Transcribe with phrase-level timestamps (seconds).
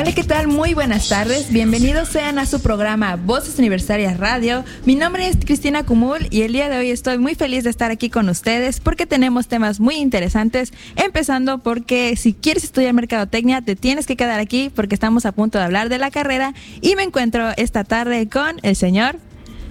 [0.00, 0.46] Hola, ¿qué tal?
[0.46, 1.52] Muy buenas tardes.
[1.52, 4.64] Bienvenidos sean a su programa Voces Universitarias Radio.
[4.84, 7.90] Mi nombre es Cristina Cumul y el día de hoy estoy muy feliz de estar
[7.90, 13.74] aquí con ustedes porque tenemos temas muy interesantes, empezando porque si quieres estudiar mercadotecnia te
[13.74, 17.02] tienes que quedar aquí porque estamos a punto de hablar de la carrera y me
[17.02, 19.18] encuentro esta tarde con el señor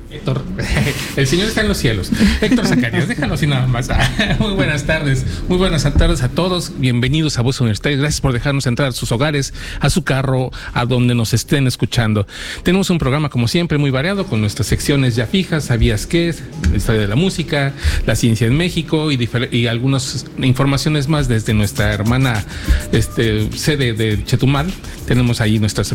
[0.10, 0.42] Héctor,
[1.18, 2.12] el Señor está en los cielos.
[2.40, 3.90] Héctor Zacarías, déjalo así nada más.
[4.40, 6.72] Muy buenas tardes, muy buenas tardes a todos.
[6.78, 7.98] Bienvenidos a Voz Universitaria.
[7.98, 12.26] Gracias por dejarnos entrar a sus hogares, a su carro, a donde nos estén escuchando.
[12.64, 15.66] Tenemos un programa, como siempre, muy variado con nuestras secciones ya fijas.
[15.66, 16.34] ¿Sabías qué?
[16.74, 17.74] Historia de la música,
[18.06, 22.46] la ciencia en México y, y algunas informaciones más desde nuestra hermana
[22.94, 24.72] este, sede de Chetumal.
[25.06, 25.94] Tenemos ahí nuestras.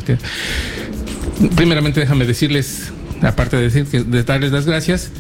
[1.57, 2.93] Primeramente, déjame decirles
[3.23, 5.11] aparte de decir que darles las gracias,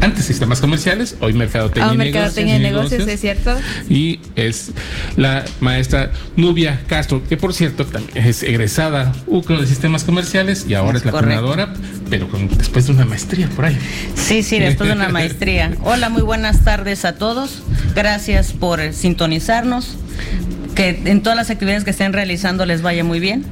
[0.00, 3.56] Antes sistemas comerciales, hoy mercadotecnia, oh, y, mercadotecnia negocios, y negocios, es cierto.
[3.88, 4.70] Y es
[5.16, 7.84] la maestra Nubia Castro, que por cierto
[8.14, 11.74] es egresada UCRO de sistemas comerciales y ahora es, la coordinadora,
[12.08, 13.78] pero después de una maestría por ahí.
[14.14, 15.72] Sí, sí, después de una maestría.
[15.82, 17.62] Hola, muy buenas tardes a todos.
[17.94, 19.96] Gracias por sintonizarnos
[20.74, 23.44] que en todas las actividades que estén realizando les vaya muy bien.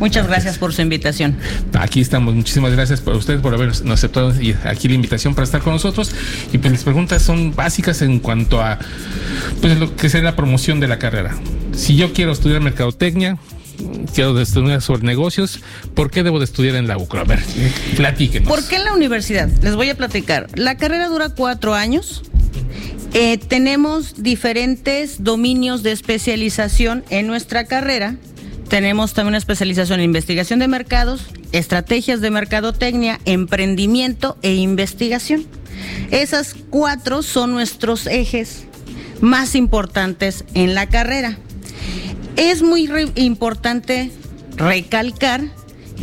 [0.00, 1.36] Muchas gracias por su invitación.
[1.78, 2.34] Aquí estamos.
[2.34, 4.32] Muchísimas gracias por ustedes por habernos aceptado
[4.64, 6.12] aquí la invitación para estar con nosotros.
[6.52, 8.78] Y pues las preguntas son básicas en cuanto a
[9.60, 11.36] pues lo que sea la promoción de la carrera.
[11.72, 13.38] Si yo quiero estudiar mercadotecnia,
[14.14, 15.60] quiero estudiar sobre negocios,
[15.94, 17.20] ¿por qué debo de estudiar en la UCRO?
[17.20, 17.40] A ver,
[17.96, 18.48] platíquenos.
[18.48, 19.48] ¿Por qué en la universidad?
[19.62, 20.48] Les voy a platicar.
[20.54, 22.22] La carrera dura cuatro años
[23.14, 28.16] eh, tenemos diferentes dominios de especialización en nuestra carrera.
[28.68, 35.46] Tenemos también una especialización en investigación de mercados, estrategias de mercadotecnia, emprendimiento e investigación.
[36.10, 38.64] Esas cuatro son nuestros ejes
[39.22, 41.38] más importantes en la carrera.
[42.36, 44.10] Es muy importante
[44.56, 45.42] recalcar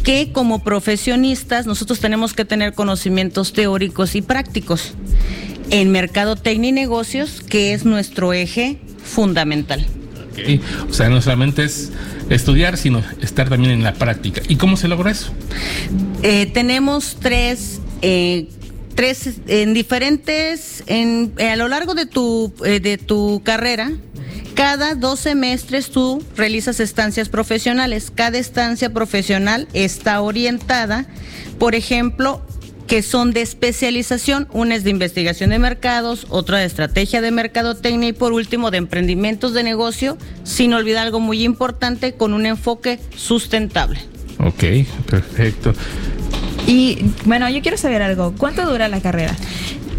[0.03, 4.93] que como profesionistas nosotros tenemos que tener conocimientos teóricos y prácticos
[5.69, 9.85] en mercadotecnia y negocios, que es nuestro eje fundamental.
[10.89, 11.91] O sea, no solamente es
[12.29, 14.41] estudiar, sino estar también en la práctica.
[14.47, 15.31] ¿Y cómo se logra eso?
[16.23, 18.49] Eh, tenemos tres, eh,
[18.95, 23.91] tres en diferentes, en, eh, a lo largo de tu, de tu carrera,
[24.55, 28.09] cada dos semestres tú realizas estancias profesionales.
[28.13, 31.05] Cada estancia profesional está orientada,
[31.59, 32.41] por ejemplo,
[32.87, 34.47] que son de especialización.
[34.51, 38.77] Una es de investigación de mercados, otra de estrategia de mercadotecnia y por último de
[38.77, 43.99] emprendimientos de negocio, sin olvidar algo muy importante, con un enfoque sustentable.
[44.39, 44.63] Ok,
[45.09, 45.73] perfecto.
[46.67, 48.33] Y bueno, yo quiero saber algo.
[48.37, 49.35] ¿Cuánto dura la carrera?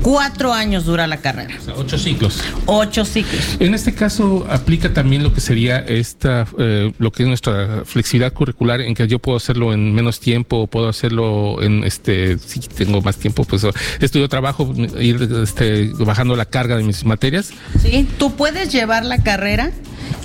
[0.02, 1.54] Cuatro años dura la carrera.
[1.76, 2.42] ocho ciclos.
[2.66, 3.56] Ocho ciclos.
[3.58, 8.32] En este caso aplica también lo que sería esta, eh, lo que es nuestra flexibilidad
[8.32, 12.60] curricular, en que yo puedo hacerlo en menos tiempo, o puedo hacerlo en este, si
[12.60, 13.66] tengo más tiempo, pues
[14.00, 17.50] estudio trabajo, ir este, bajando la carga de mis materias.
[17.80, 19.72] Sí, tú puedes llevar la carrera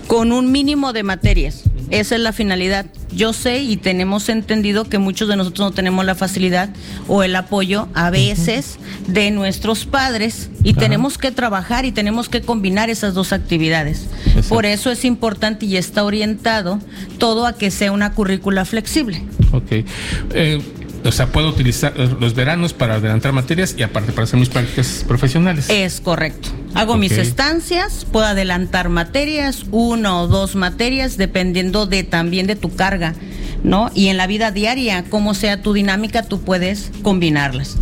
[0.07, 1.63] con un mínimo de materias.
[1.89, 2.86] Esa es la finalidad.
[3.13, 6.69] Yo sé y tenemos entendido que muchos de nosotros no tenemos la facilidad
[7.10, 12.42] o el apoyo a veces de nuestros padres y tenemos que trabajar y tenemos que
[12.42, 14.07] combinar esas dos actividades.
[14.48, 16.80] Por eso es importante y está orientado
[17.18, 19.22] todo a que sea una currícula flexible.
[19.51, 19.84] Ok.
[20.34, 20.62] Eh,
[21.03, 25.03] o sea, puedo utilizar los veranos para adelantar materias y aparte para hacer mis prácticas
[25.07, 25.69] profesionales.
[25.69, 26.50] Es correcto.
[26.74, 32.75] Hago mis estancias, puedo adelantar materias, una o dos materias, dependiendo de también de tu
[32.75, 33.13] carga,
[33.63, 33.92] ¿no?
[33.94, 37.77] Y en la vida diaria, como sea tu dinámica, tú puedes combinarlas.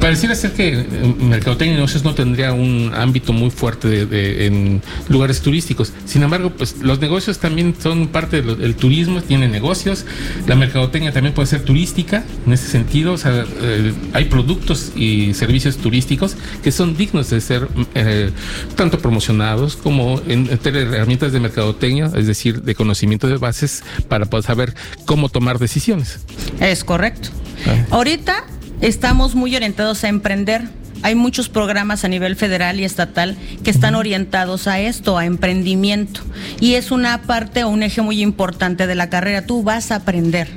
[0.00, 0.86] Pareciera ser que eh,
[1.20, 5.92] Mercadotecnia y negocios no tendría un ámbito muy fuerte de, en lugares turísticos.
[6.06, 10.04] Sin embargo, pues los negocios también son parte del turismo, tienen negocios.
[10.46, 13.12] La mercadotecnia también puede ser turística en ese sentido.
[13.12, 18.30] O sea, eh, hay productos y servicios turísticos que son dignos de ser eh,
[18.76, 24.44] tanto promocionados como en, herramientas de mercadotecnia, es decir, de conocimiento de bases para poder
[24.44, 24.74] saber
[25.04, 26.20] cómo tomar decisiones.
[26.60, 27.30] Es correcto.
[27.66, 27.86] Ah.
[27.90, 28.44] Ahorita
[28.80, 30.66] Estamos muy orientados a emprender.
[31.02, 36.22] Hay muchos programas a nivel federal y estatal que están orientados a esto, a emprendimiento.
[36.60, 39.44] Y es una parte o un eje muy importante de la carrera.
[39.44, 40.48] Tú vas a aprender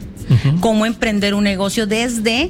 [0.61, 2.49] cómo emprender un negocio desde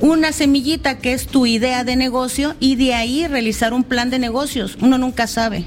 [0.00, 4.18] una semillita que es tu idea de negocio y de ahí realizar un plan de
[4.18, 4.76] negocios.
[4.80, 5.64] Uno nunca sabe.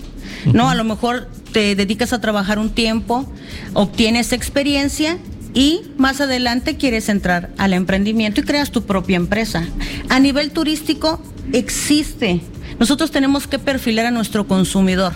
[0.51, 0.69] ¿No?
[0.69, 3.31] A lo mejor te dedicas a trabajar un tiempo,
[3.73, 5.17] obtienes experiencia
[5.53, 9.65] y más adelante quieres entrar al emprendimiento y creas tu propia empresa.
[10.09, 11.21] A nivel turístico
[11.53, 12.41] existe.
[12.79, 15.13] Nosotros tenemos que perfilar a nuestro consumidor.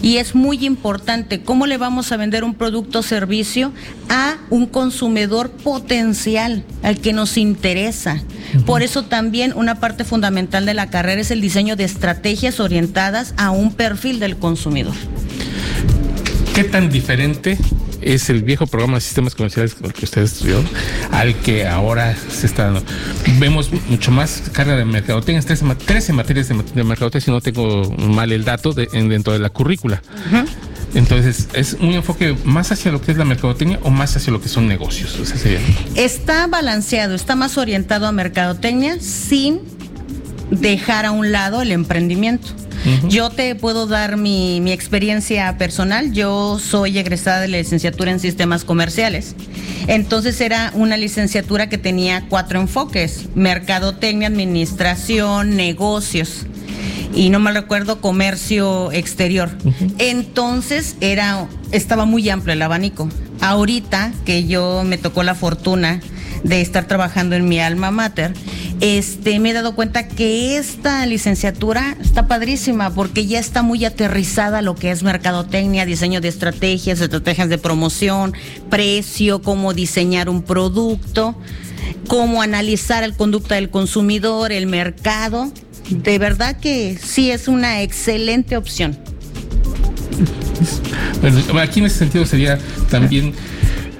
[0.00, 3.72] Y es muy importante cómo le vamos a vender un producto o servicio
[4.08, 8.22] a un consumidor potencial, al que nos interesa.
[8.66, 13.34] Por eso también una parte fundamental de la carrera es el diseño de estrategias orientadas
[13.36, 14.94] a un perfil del consumidor.
[16.54, 17.58] ¿Qué tan diferente
[18.02, 20.66] es el viejo programa de sistemas comerciales que ustedes estudiaron
[21.10, 22.82] al que ahora se está dando.
[23.38, 28.44] Vemos mucho más carga de mercadotecnia, 13, materias de, mercadotecnia, si no tengo mal el
[28.44, 30.02] dato, dentro de la currícula.
[30.94, 34.40] Entonces, ¿es un enfoque más hacia lo que es la mercadotecnia o más hacia lo
[34.40, 35.18] que son negocios?
[35.94, 39.60] Está balanceado, está más orientado a mercadotecnia sin
[40.50, 42.48] dejar a un lado el emprendimiento.
[43.08, 46.12] Yo te puedo dar mi, mi, experiencia personal.
[46.12, 49.34] Yo soy egresada de la licenciatura en sistemas comerciales.
[49.86, 56.46] Entonces era una licenciatura que tenía cuatro enfoques, mercadotecnia, administración, negocios
[57.14, 59.50] y no me recuerdo comercio exterior.
[59.98, 63.08] Entonces era estaba muy amplio el abanico.
[63.40, 66.00] Ahorita que yo me tocó la fortuna
[66.42, 68.34] de estar trabajando en mi alma mater,
[68.82, 74.60] este, me he dado cuenta que esta licenciatura está padrísima porque ya está muy aterrizada
[74.60, 78.34] lo que es mercadotecnia, diseño de estrategias, estrategias de promoción,
[78.70, 81.36] precio, cómo diseñar un producto,
[82.08, 85.52] cómo analizar el conducta del consumidor, el mercado.
[85.88, 88.98] De verdad que sí es una excelente opción.
[91.60, 92.58] aquí en ese sentido sería
[92.90, 93.32] también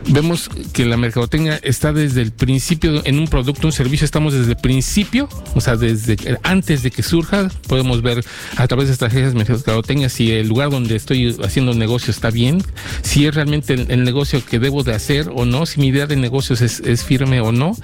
[0.09, 4.53] vemos que la mercadotecnia está desde el principio en un producto, un servicio, estamos desde
[4.53, 8.25] el principio, o sea, desde antes de que surja, podemos ver
[8.57, 12.63] a través de estrategias de mercadotecnia si el lugar donde estoy haciendo negocio está bien,
[13.03, 16.17] si es realmente el, negocio que debo de hacer o no, si mi idea de
[16.17, 17.77] negocios es, firme o no,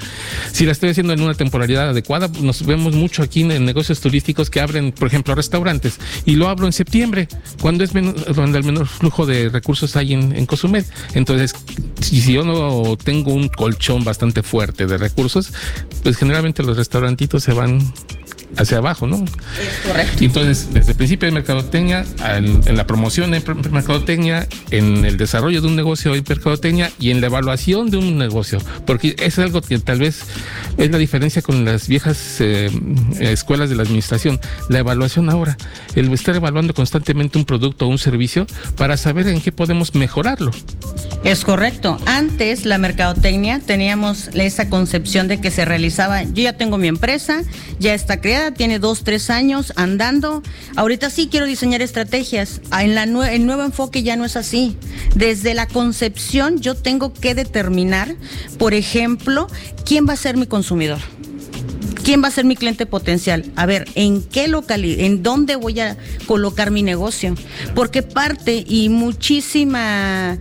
[0.53, 4.51] si la estoy haciendo en una temporalidad adecuada, nos vemos mucho aquí en, negocios turísticos
[4.51, 7.29] que abren, por ejemplo, restaurantes, y lo abro en septiembre,
[7.61, 10.85] cuando es menos, donde el menor flujo de recursos hay en, en Cozumel.
[11.15, 11.55] Entonces,
[12.13, 15.53] y si yo no tengo un colchón bastante fuerte de recursos,
[16.03, 17.81] pues generalmente los restaurantitos se van
[18.57, 19.25] hacia abajo, ¿no?
[19.25, 20.25] Es correcto.
[20.25, 25.67] Entonces, desde el principio de mercadotecnia, en, la promoción de mercadotecnia, en el desarrollo de
[25.67, 29.79] un negocio de mercadotecnia y en la evaluación de un negocio, porque es algo que
[29.79, 30.23] tal vez
[30.77, 32.71] es la diferencia con las viejas eh,
[33.21, 34.41] escuelas de la administración.
[34.69, 35.57] La evaluación ahora,
[35.95, 40.51] el estar evaluando constantemente un producto o un servicio para saber en qué podemos mejorarlo.
[41.25, 41.99] Es correcto.
[42.07, 47.43] Antes la mercadotecnia teníamos esa concepción de que se realizaba, yo ya tengo mi empresa,
[47.79, 50.43] ya está creada, tiene dos, tres años andando.
[50.77, 52.61] Ahorita sí quiero diseñar estrategias.
[52.71, 54.77] Ah, en el nuevo enfoque ya no es así.
[55.15, 58.15] Desde la concepción yo tengo que determinar,
[58.59, 59.49] por ejemplo,
[59.85, 60.99] quién va a ser mi consumidor.
[62.05, 63.53] ¿Quién va a ser mi cliente potencial?
[63.55, 67.35] A ver, ¿en qué localidad, en dónde voy a colocar mi negocio?
[67.75, 70.39] Porque parte y muchísima,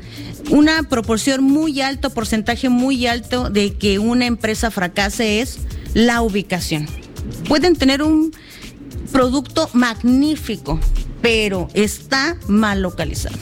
[0.50, 5.58] una proporción muy alta, porcentaje muy alto de que una empresa fracase es
[5.94, 6.88] la ubicación
[7.48, 8.32] pueden tener un
[9.12, 10.80] producto magnífico,
[11.22, 13.38] pero está mal localizado.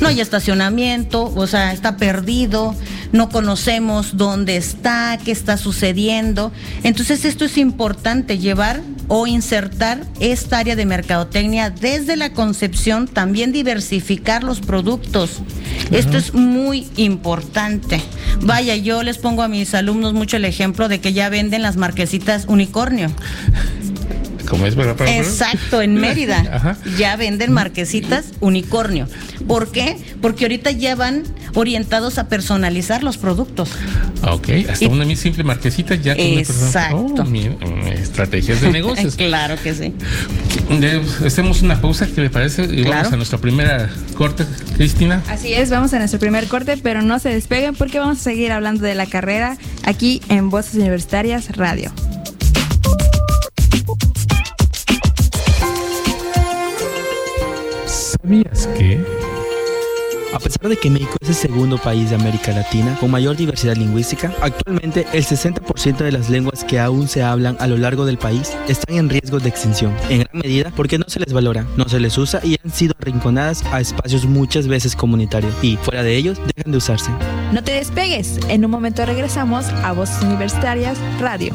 [0.00, 2.74] No hay estacionamiento, o sea, está perdido,
[3.12, 6.52] no conocemos dónde está, qué está sucediendo.
[6.82, 13.52] Entonces esto es importante, llevar o insertar esta área de mercadotecnia desde la concepción, también
[13.52, 15.42] diversificar los productos.
[15.90, 18.00] Esto es muy importante.
[18.40, 21.76] Vaya, yo les pongo a mis alumnos mucho el ejemplo de que ya venden las
[21.76, 23.10] marquesitas unicornio.
[24.54, 24.94] Como es verdad.
[25.08, 29.08] Exacto, en Mérida ya venden marquesitas unicornio.
[29.48, 29.96] ¿Por qué?
[30.22, 31.24] Porque ahorita ya van
[31.56, 33.70] orientados a personalizar los productos.
[34.22, 37.14] Ok, hasta una simple marquesita ya con Exacto.
[37.18, 39.16] Oh, mm, estrategias de negocios.
[39.16, 39.92] claro que sí.
[41.26, 42.62] Hacemos una pausa, ¿qué le parece?
[42.66, 44.44] Y vamos a nuestra primera corte,
[44.76, 45.20] Cristina.
[45.28, 48.52] Así es, vamos a nuestro primer corte, pero no se despeguen porque vamos a seguir
[48.52, 51.90] hablando de la carrera aquí en Voces Universitarias Radio.
[58.24, 59.04] ¿Sabías que?
[60.32, 63.76] A pesar de que México es el segundo país de América Latina con mayor diversidad
[63.76, 68.16] lingüística, actualmente el 60% de las lenguas que aún se hablan a lo largo del
[68.16, 71.86] país están en riesgo de extinción, en gran medida porque no se les valora, no
[71.86, 76.16] se les usa y han sido arrinconadas a espacios muchas veces comunitarios y, fuera de
[76.16, 77.10] ellos, dejan de usarse.
[77.52, 81.54] No te despegues, en un momento regresamos a Voces Universitarias Radio.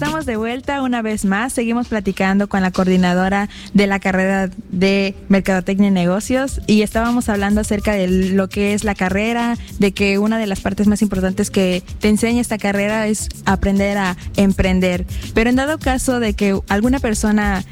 [0.00, 1.52] Estamos de vuelta una vez más.
[1.52, 7.60] Seguimos platicando con la coordinadora de la carrera de Mercadotecnia y Negocios y estábamos hablando
[7.60, 11.50] acerca de lo que es la carrera, de que una de las partes más importantes
[11.50, 15.04] que te enseña esta carrera es aprender a emprender.
[15.34, 17.64] Pero en dado caso de que alguna persona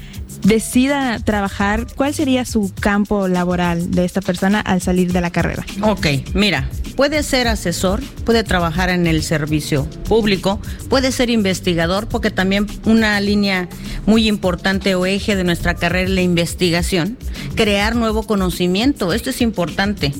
[0.43, 5.65] decida trabajar, ¿cuál sería su campo laboral de esta persona al salir de la carrera?
[5.81, 12.31] Ok, mira, puede ser asesor, puede trabajar en el servicio público, puede ser investigador, porque
[12.31, 13.69] también una línea
[14.05, 17.17] muy importante o eje de nuestra carrera es la investigación,
[17.55, 20.13] crear nuevo conocimiento, esto es importante.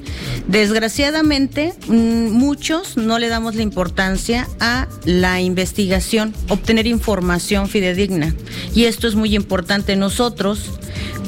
[0.48, 8.34] Desgraciadamente, mm, muchos no le damos la importancia a la investigación, obtener información fidedigna,
[8.74, 9.96] y esto es muy importante.
[9.96, 10.72] Nosotros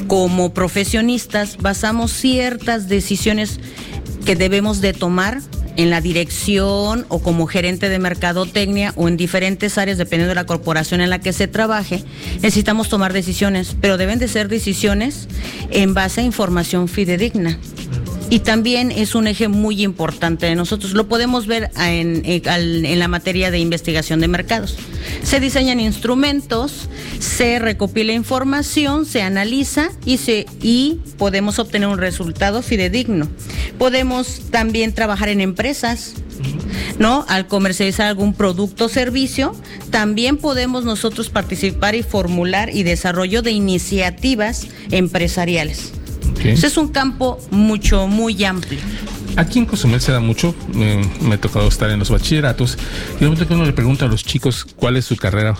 [0.06, 3.60] como profesionistas basamos ciertas decisiones
[4.24, 5.40] que debemos de tomar
[5.76, 10.46] en la dirección o como gerente de mercadotecnia o en diferentes áreas, dependiendo de la
[10.46, 12.02] corporación en la que se trabaje,
[12.36, 15.28] necesitamos tomar decisiones, pero deben de ser decisiones
[15.70, 17.58] en base a información fidedigna
[18.32, 20.94] y también es un eje muy importante de nosotros.
[20.94, 24.78] Lo podemos ver en, en, la materia de investigación de mercados.
[25.22, 32.62] Se diseñan instrumentos, se recopila información, se analiza y, se, y podemos obtener un resultado
[32.62, 33.28] fidedigno.
[33.76, 36.14] Podemos también trabajar en empresas,
[36.98, 37.26] ¿no?
[37.28, 39.54] Al comercializar algún producto o servicio,
[39.90, 45.92] también podemos nosotros participar y formular y desarrollo de iniciativas empresariales.
[46.44, 48.80] Ese es un campo mucho, muy amplio.
[49.36, 52.76] Aquí en Cozumel se da mucho, me, ha tocado estar en los bachilleratos
[53.16, 55.56] y de momento que uno le pregunta a los chicos cuál es su carrera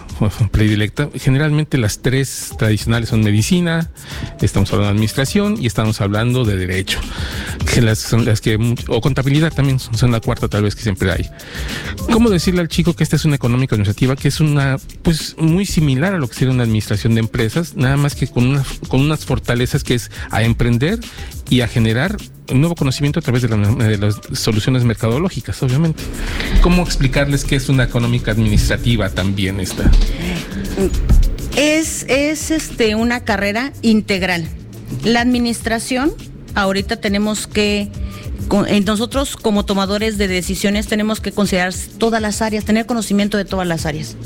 [0.51, 3.91] predilecta, generalmente las tres tradicionales son medicina,
[4.43, 7.01] estamos hablando de administración y estamos hablando de derecho,
[7.73, 11.31] que son las que o contabilidad también son, la cuarta tal vez que siempre hay.
[12.13, 15.65] ¿Cómo decirle al chico que esta es una económica administrativa que es una pues muy
[15.65, 19.25] similar a lo que sería una administración de empresas, nada más que con con unas
[19.25, 21.01] fortalezas que es a emprender
[21.49, 22.17] y a generar
[22.51, 26.03] un nuevo conocimiento a través de, las soluciones mercadológicas, obviamente.
[26.61, 29.91] ¿Cómo explicarles qué es una económica administrativa también esta?
[31.57, 34.49] Es, es este, una carrera integral.
[35.05, 36.13] La administración,
[36.55, 37.91] ahorita tenemos que
[38.85, 43.67] nosotros como tomadores de decisiones tenemos que considerar todas las áreas, tener conocimiento de todas
[43.67, 44.17] las áreas.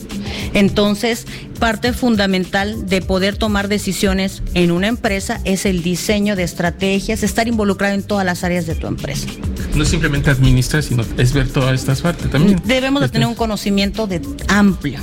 [0.52, 7.22] Entonces, parte fundamental de poder tomar decisiones en una empresa es el diseño de estrategias,
[7.22, 9.26] estar involucrado en todas las áreas de tu empresa.
[9.74, 12.60] No simplemente administrar, sino es ver todas estas partes también.
[12.64, 15.00] Debemos de tener un conocimiento de amplio.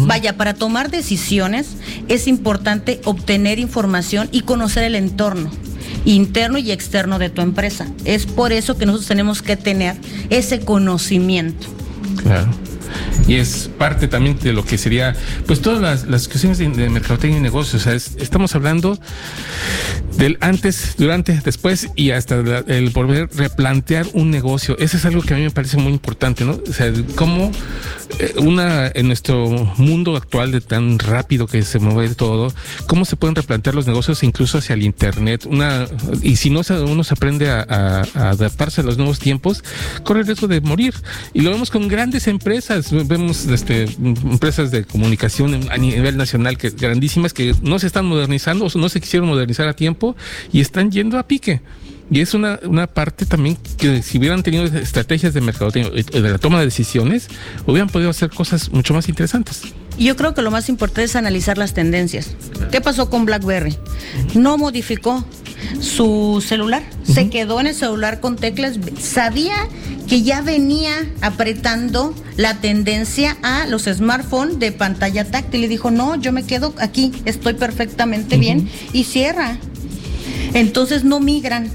[0.00, 1.76] Vaya, para tomar decisiones
[2.08, 5.50] es importante obtener información y conocer el entorno
[6.04, 7.86] interno y externo de tu empresa.
[8.04, 9.96] Es por eso que nosotros tenemos que tener
[10.30, 11.66] ese conocimiento.
[12.22, 12.50] Claro
[13.28, 15.14] y es parte también de lo que sería,
[15.46, 17.82] pues todas las, las cuestiones de, mercadotecnia y negocios.
[17.82, 18.98] O sea, estamos hablando
[20.16, 24.76] del antes, durante, después y hasta el volver replantear un negocio.
[24.78, 26.58] Eso es algo que a mí me parece muy importante, ¿no?
[26.68, 27.52] O sea, cómo
[28.38, 32.52] una en nuestro mundo actual de tan rápido que se mueve todo,
[32.86, 35.46] cómo se pueden replantear los negocios incluso hacia el internet.
[35.46, 35.86] Una
[36.22, 39.62] y si no uno se aprende a, adaptarse a los nuevos tiempos,
[40.04, 40.94] corre el riesgo de morir.
[41.32, 46.70] Y lo vemos con grandes empresas, vemos este, empresas de comunicación a nivel nacional que
[46.70, 50.16] grandísimas que no se están modernizando o no se quisieron modernizar a tiempo
[50.52, 51.60] y están yendo a pique.
[52.10, 56.38] Y es una, una parte también que si hubieran tenido estrategias de mercado de la
[56.38, 57.28] toma de decisiones,
[57.66, 59.62] hubieran podido hacer cosas mucho más interesantes.
[59.98, 62.30] Yo creo que lo más importante es analizar las tendencias.
[62.70, 63.76] ¿Qué pasó con BlackBerry?
[64.34, 65.24] No modificó
[65.80, 69.56] su celular, se quedó en el celular con teclas, sabía
[70.08, 76.14] que ya venía apretando la tendencia a los smartphones de pantalla táctil y dijo, no,
[76.14, 79.58] yo me quedo aquí, estoy perfectamente bien y cierra.
[80.54, 81.68] Entonces no migran,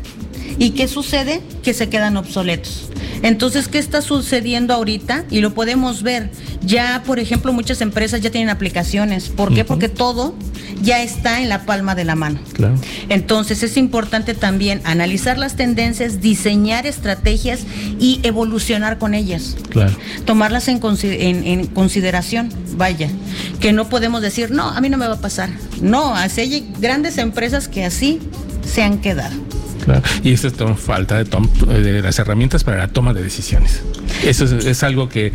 [0.57, 1.41] ¿Y qué sucede?
[1.63, 2.89] Que se quedan obsoletos.
[3.22, 5.25] Entonces, ¿qué está sucediendo ahorita?
[5.29, 6.29] Y lo podemos ver.
[6.65, 9.29] Ya, por ejemplo, muchas empresas ya tienen aplicaciones.
[9.29, 9.63] ¿Por qué?
[9.65, 10.36] Porque todo
[10.81, 12.39] ya está en la palma de la mano.
[12.53, 12.75] Claro.
[13.10, 17.62] Entonces, es importante también analizar las tendencias, diseñar estrategias
[18.00, 19.55] y evolucionar con ellas.
[19.69, 19.95] Claro.
[20.25, 22.50] Tomarlas en, en consideración.
[22.75, 23.10] Vaya,
[23.60, 25.50] que no podemos decir, no, a mí no me va a pasar.
[25.81, 28.19] No, así hay grandes empresas que así
[28.65, 29.36] se han quedado.
[30.24, 33.82] Y esto es falta de, las herramientas para la toma de decisiones.
[34.24, 35.34] Eso es, algo que,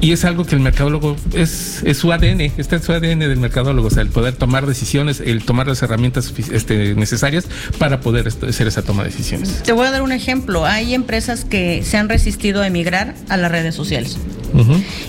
[0.00, 3.36] y es algo que el mercadólogo es, es su ADN, está en su ADN del
[3.36, 7.46] mercadólogo, o sea, el poder tomar decisiones, el tomar las herramientas este, necesarias
[7.78, 9.62] para poder hacer esa toma de decisiones.
[9.62, 10.64] Te voy a dar un ejemplo.
[10.64, 14.18] Hay empresas que se han resistido a emigrar a las redes sociales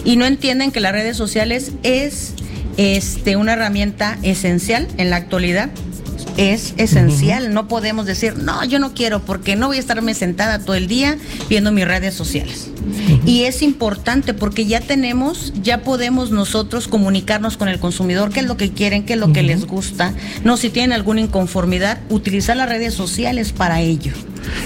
[0.03, 2.33] y no entienden que las redes sociales es
[2.77, 5.69] este, una herramienta esencial en la actualidad
[6.41, 7.53] es esencial.
[7.53, 10.87] No podemos decir, no, yo no quiero porque no voy a estarme sentada todo el
[10.87, 11.17] día
[11.49, 12.69] viendo mis redes sociales.
[13.25, 18.47] Y es importante porque ya tenemos, ya podemos nosotros comunicarnos con el consumidor, qué es
[18.47, 20.13] lo que quieren, qué es lo que les gusta.
[20.43, 24.13] No, si tienen alguna inconformidad, utilizar las redes sociales para ello.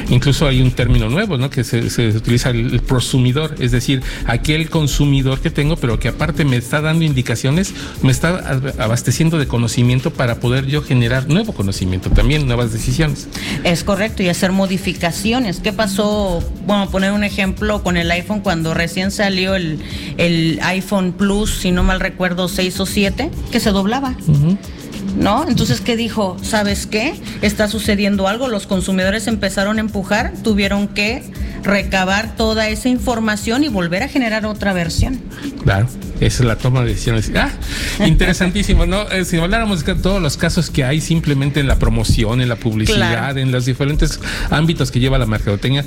[0.10, 1.50] Incluso hay un término nuevo, ¿no?
[1.50, 1.80] Que se,
[2.10, 7.04] utiliza el, prosumidor, es decir, aquel consumidor que tengo, pero que aparte me está dando
[7.04, 11.65] indicaciones, me está abasteciendo de conocimiento para poder yo generar nuevo conocimiento,
[12.10, 13.28] también nuevas decisiones.
[13.64, 15.60] Es correcto, y hacer modificaciones.
[15.60, 16.44] ¿Qué pasó?
[16.66, 21.84] Bueno, poner un ejemplo con el iPhone cuando recién salió el, iPhone Plus, si no
[21.84, 24.16] mal recuerdo, 6 o 7, que se doblaba.
[25.18, 25.48] ¿no?
[25.48, 26.38] Entonces, ¿qué dijo?
[26.42, 27.16] ¿Sabes qué?
[27.42, 31.24] Está sucediendo algo, los consumidores empezaron a empujar, tuvieron que
[31.66, 35.20] recabar toda esa información y volver a generar otra versión.
[35.64, 35.88] Claro.
[36.22, 37.30] Esa es la toma de decisiones.
[37.36, 37.52] Ah,
[38.06, 39.02] interesantísimo, ¿no?
[39.10, 42.56] Eh, si habláramos de todos los casos que hay simplemente en la promoción, en la
[42.56, 45.84] publicidad, en los diferentes ámbitos que lleva la mercadotecnia,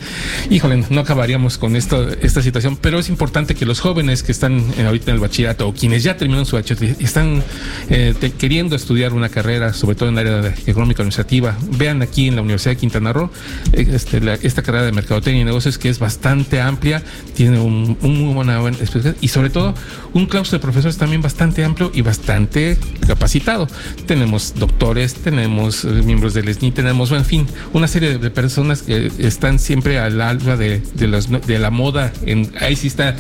[0.51, 4.63] híjole, no acabaríamos con esto, esta situación, pero es importante que los jóvenes que están
[4.85, 7.43] ahorita en el bachillerato o quienes ya terminaron su bachillerato y están
[7.89, 12.37] eh, queriendo estudiar una carrera, sobre todo en el área económica administrativa, vean aquí en
[12.37, 13.31] la Universidad de Quintana Roo
[13.73, 17.03] eh, este, esta carrera de mercadotecnia y negocios que es bastante amplia,
[17.35, 18.79] tiene un, muy buena, buena
[19.21, 19.75] y sobre todo
[20.15, 23.69] un claustro de profesores también bastante amplio y bastante capacitado.
[24.07, 29.11] Tenemos doctores, tenemos eh, miembros del SNI, tenemos, en fin, una serie de personas que
[29.19, 32.13] están siempre al alba de, de, la moda.
[32.25, 33.17] En, ahí sí está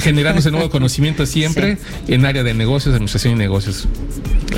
[0.00, 3.86] generándose nuevo conocimiento siempre en área de negocios, administración y negocios.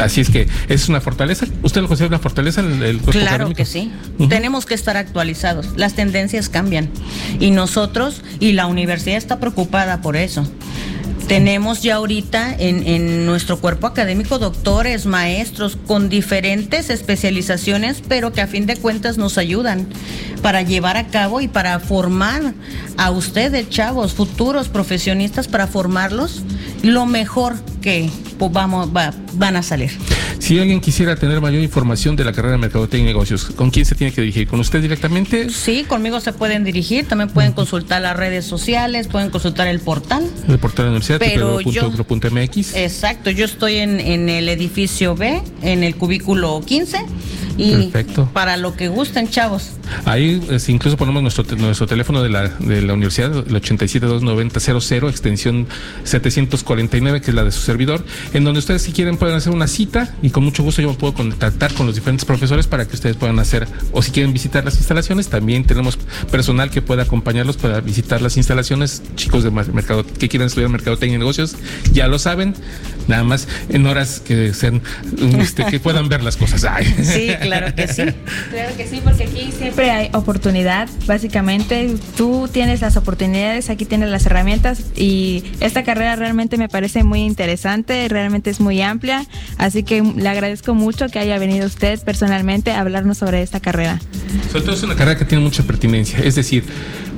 [0.01, 1.47] Así es que es una fortaleza.
[1.63, 2.61] ¿Usted lo considera una fortaleza?
[2.61, 3.91] El, claro que sí.
[4.29, 5.69] Tenemos que estar actualizados.
[5.77, 6.89] Las tendencias cambian.
[7.41, 10.47] Y nosotros y la universidad está preocupada por eso.
[11.29, 18.47] Tenemos ya ahorita en, nuestro cuerpo académico doctores, maestros con diferentes especializaciones, pero que a
[18.47, 19.87] fin de cuentas nos ayudan
[20.41, 22.55] para llevar a cabo y para formar
[22.97, 26.43] a ustedes, chavos, futuros profesionistas, para formarlos
[26.83, 29.91] lo mejor que pues, vamos, van a salir.
[30.49, 33.85] Si alguien quisiera tener mayor información de la carrera de Mercadotecnia y Negocios, ¿con quién
[33.85, 34.49] se tiene que dirigir?
[34.49, 35.51] ¿Con usted directamente?
[35.51, 37.07] Sí, conmigo se pueden dirigir.
[37.07, 40.27] También pueden consultar las redes sociales, pueden consultar el portal.
[40.49, 41.93] El portal de la universidad, pero yo,
[42.75, 46.97] Exacto, yo estoy en, en el edificio B, en el cubículo 15
[47.59, 47.93] y
[48.33, 49.73] para lo que gusten, chavos.
[50.05, 55.67] Ahí incluso ponemos nuestro, nuestro teléfono de la, de la universidad, el 8729000, extensión
[56.05, 59.67] 749, que es la de su servidor, en donde ustedes si quieren pueden hacer una
[59.67, 62.95] cita y con mucho gusto yo me puedo contactar con los diferentes profesores para que
[62.95, 65.99] ustedes puedan hacer, o si quieren visitar las instalaciones, también tenemos
[66.31, 71.17] personal que pueda acompañarlos para visitar las instalaciones, chicos de mercado que quieran estudiar mercadotecnia
[71.17, 71.57] y negocios,
[71.93, 72.55] ya lo saben,
[73.07, 74.83] nada más en horas que sean,
[75.39, 76.67] este, que puedan ver las cosas.
[77.09, 78.03] Sí, claro que sí.
[78.51, 83.85] Claro que sí, porque aquí siempre siempre hay oportunidad, básicamente tú tienes las oportunidades, aquí
[83.85, 89.25] tienes las herramientas y esta carrera realmente me parece muy interesante, realmente es muy amplia,
[89.57, 94.01] así que le agradezco mucho que haya venido usted personalmente a hablarnos sobre esta carrera.
[94.51, 96.65] Sobre todo es una carrera que tiene mucha pertinencia, es decir,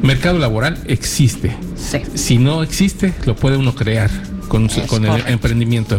[0.02, 1.56] mercado laboral existe.
[2.14, 4.10] Si no existe, lo puede uno crear
[4.48, 5.96] con, con el emprendimiento.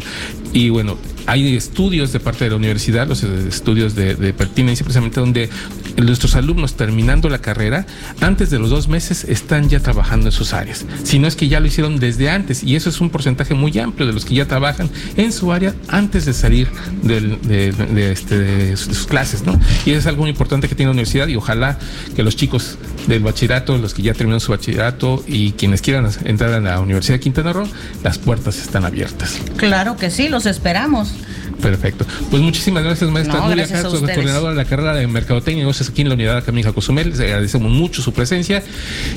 [0.54, 5.20] Y bueno, hay estudios de parte de la universidad, los estudios de, de, pertinencia, precisamente
[5.20, 5.50] donde
[5.98, 7.86] nuestros alumnos terminando la carrera,
[8.22, 10.86] antes de los dos meses, están ya trabajando en sus áreas.
[11.04, 13.78] Si no es que ya lo hicieron desde antes, y eso es un porcentaje muy
[13.80, 16.68] amplio de los que ya trabajan en su área antes de salir
[17.04, 19.60] del, de, este, de, sus clases, ¿no?
[19.86, 21.78] Y eso es algo muy importante que tiene la universidad, y ojalá
[22.16, 26.54] que los chicos del bachillerato, los que ya terminaron su bachillerato y quienes quieran entrar
[26.54, 27.68] a la Universidad de Quintana Roo,
[28.04, 29.40] las puertas están abiertas.
[29.58, 31.14] Claro que sí, los esperamos.
[31.62, 32.06] Perfecto.
[32.30, 35.64] Pues muchísimas gracias, maestra no, Julia gracias Castro, coordinadora de la carrera de Mercadotecnia y
[35.64, 37.10] Negocios aquí en la Unidad Académica Cozumel.
[37.10, 38.64] Les agradecemos mucho su presencia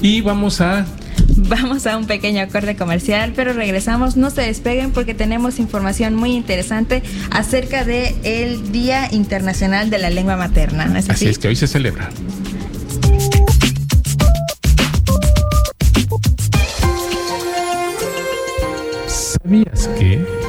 [0.03, 0.87] y vamos a
[1.37, 4.17] Vamos a un pequeño acorde comercial, pero regresamos.
[4.17, 10.11] No se despeguen porque tenemos información muy interesante acerca de el Día Internacional de la
[10.11, 10.87] Lengua Materna.
[10.87, 11.25] ¿no es así?
[11.25, 12.11] así es que hoy se celebra.
[19.07, 20.44] ¿Sabías que?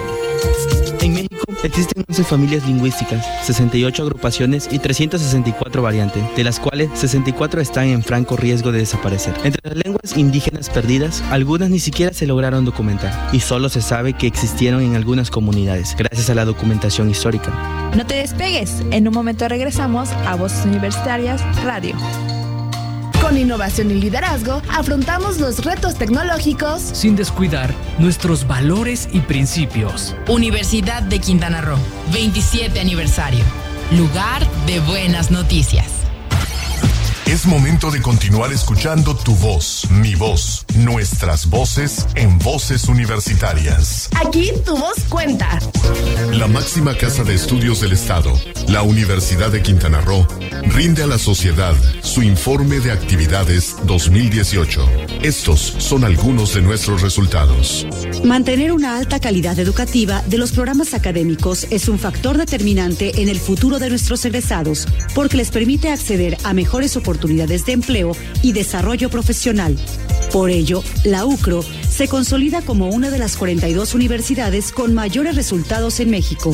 [1.66, 8.04] Existen 11 familias lingüísticas, 68 agrupaciones y 364 variantes, de las cuales 64 están en
[8.04, 9.34] franco riesgo de desaparecer.
[9.44, 14.14] Entre las lenguas indígenas perdidas, algunas ni siquiera se lograron documentar y solo se sabe
[14.14, 17.52] que existieron en algunas comunidades, gracias a la documentación histórica.
[17.98, 21.96] No te despegues, en un momento regresamos a Voces Universitarias Radio.
[23.36, 30.16] Con innovación y liderazgo, afrontamos los retos tecnológicos sin descuidar nuestros valores y principios.
[30.30, 31.78] Universidad de Quintana Roo,
[32.14, 33.44] 27 aniversario.
[33.92, 36.05] Lugar de buenas noticias.
[37.28, 44.10] Es momento de continuar escuchando tu voz, mi voz, nuestras voces en voces universitarias.
[44.24, 45.58] Aquí tu voz cuenta.
[46.34, 48.32] La máxima casa de estudios del Estado,
[48.68, 50.28] la Universidad de Quintana Roo,
[50.68, 54.88] rinde a la sociedad su informe de actividades 2018.
[55.24, 57.88] Estos son algunos de nuestros resultados.
[58.24, 63.40] Mantener una alta calidad educativa de los programas académicos es un factor determinante en el
[63.40, 67.15] futuro de nuestros egresados, porque les permite acceder a mejores oportunidades
[67.66, 69.78] de empleo y desarrollo profesional.
[70.32, 71.64] Por ello, la UCRO
[71.96, 76.54] se consolida como una de las 42 universidades con mayores resultados en México,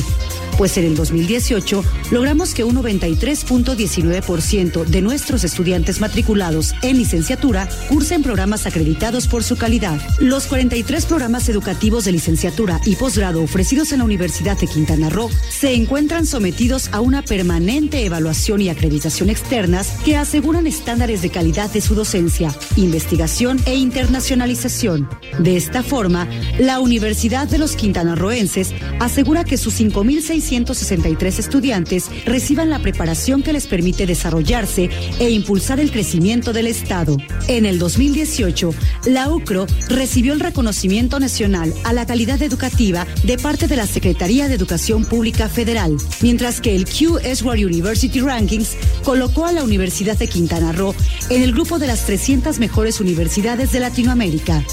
[0.56, 8.22] pues en el 2018 logramos que un 93.19% de nuestros estudiantes matriculados en licenciatura cursen
[8.22, 10.00] programas acreditados por su calidad.
[10.20, 15.28] Los 43 programas educativos de licenciatura y posgrado ofrecidos en la Universidad de Quintana Roo
[15.50, 21.68] se encuentran sometidos a una permanente evaluación y acreditación externas que aseguran estándares de calidad
[21.72, 25.08] de su docencia, investigación e internacionalización.
[25.38, 32.80] De esta forma, la Universidad de los Quintanarroenses asegura que sus 5.663 estudiantes reciban la
[32.80, 37.16] preparación que les permite desarrollarse e impulsar el crecimiento del Estado.
[37.48, 38.74] En el 2018,
[39.06, 44.48] la UCRO recibió el reconocimiento nacional a la calidad educativa de parte de la Secretaría
[44.48, 50.16] de Educación Pública Federal, mientras que el Q Edward University Rankings colocó a la Universidad
[50.18, 50.94] de Quintana Roo
[51.30, 54.64] en el grupo de las 300 mejores universidades de Latinoamérica.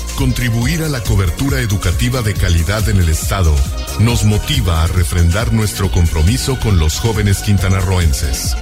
[0.49, 3.55] Contribuir a la cobertura educativa de calidad en el Estado
[3.99, 8.57] nos motiva a refrendar nuestro compromiso con los jóvenes quintanarroenses.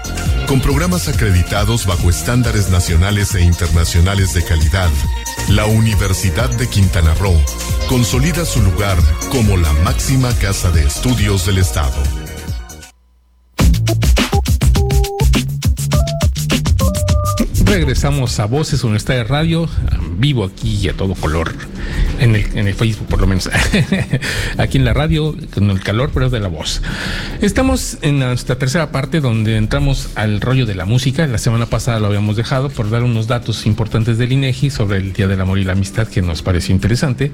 [0.50, 4.90] Con programas acreditados bajo estándares nacionales e internacionales de calidad,
[5.48, 7.42] la Universidad de Quintana Roo
[7.88, 8.98] consolida su lugar
[9.32, 12.04] como la máxima casa de estudios del Estado.
[17.64, 19.70] Regresamos a Voces Universidad de Radio,
[20.18, 21.54] vivo aquí y a todo color,
[22.20, 23.50] en el, en el Facebook por lo menos,
[24.58, 26.82] aquí en la radio, con el calor pero de la voz.
[27.42, 32.00] Estamos en nuestra tercera parte donde entramos al rollo de la música, la semana pasada
[32.00, 35.60] lo habíamos dejado por dar unos datos importantes del INEGI sobre el Día del Amor
[35.60, 37.32] y la Amistad que nos pareció interesante,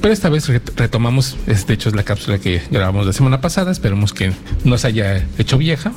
[0.00, 4.12] pero esta vez retomamos, de hecho es la cápsula que grabamos la semana pasada, esperemos
[4.12, 4.32] que
[4.64, 5.92] no se haya hecho vieja,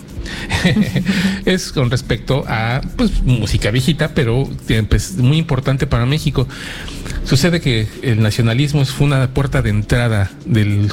[1.45, 4.49] es con respecto a pues música viejita, pero
[4.89, 6.47] pues, muy importante para México.
[7.25, 10.91] Sucede que el nacionalismo fue una puerta de entrada del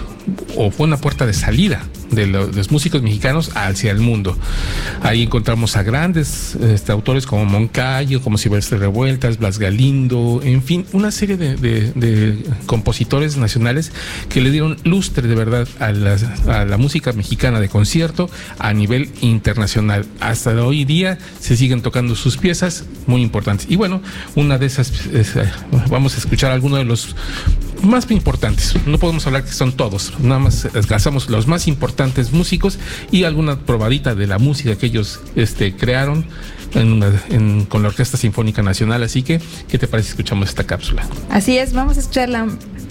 [0.57, 4.37] o fue una puerta de salida de los músicos mexicanos hacia el mundo.
[5.03, 10.87] Ahí encontramos a grandes este, autores como Moncayo, como Silvestre Revueltas, Blas Galindo, en fin,
[10.93, 13.93] una serie de, compositores nacionales
[14.29, 20.07] que le dieron lustre de verdad a la, música mexicana de concierto a nivel internacional.
[20.21, 23.67] Hasta hoy día se siguen tocando sus piezas muy importantes.
[23.69, 24.01] Y bueno,
[24.35, 24.93] una de esas,
[25.91, 27.15] vamos a escuchar algunos de los
[27.83, 28.75] más importantes.
[28.87, 32.00] No podemos hablar que son todos, nada más gastamos los más importantes
[32.33, 32.79] músicos
[33.11, 36.25] y alguna probadita de la música que ellos este, crearon
[37.69, 39.03] con la Orquesta Sinfónica Nacional.
[39.03, 41.07] Así que, ¿qué te parece si escuchamos esta cápsula?
[41.29, 42.47] Así es, vamos a escuchar la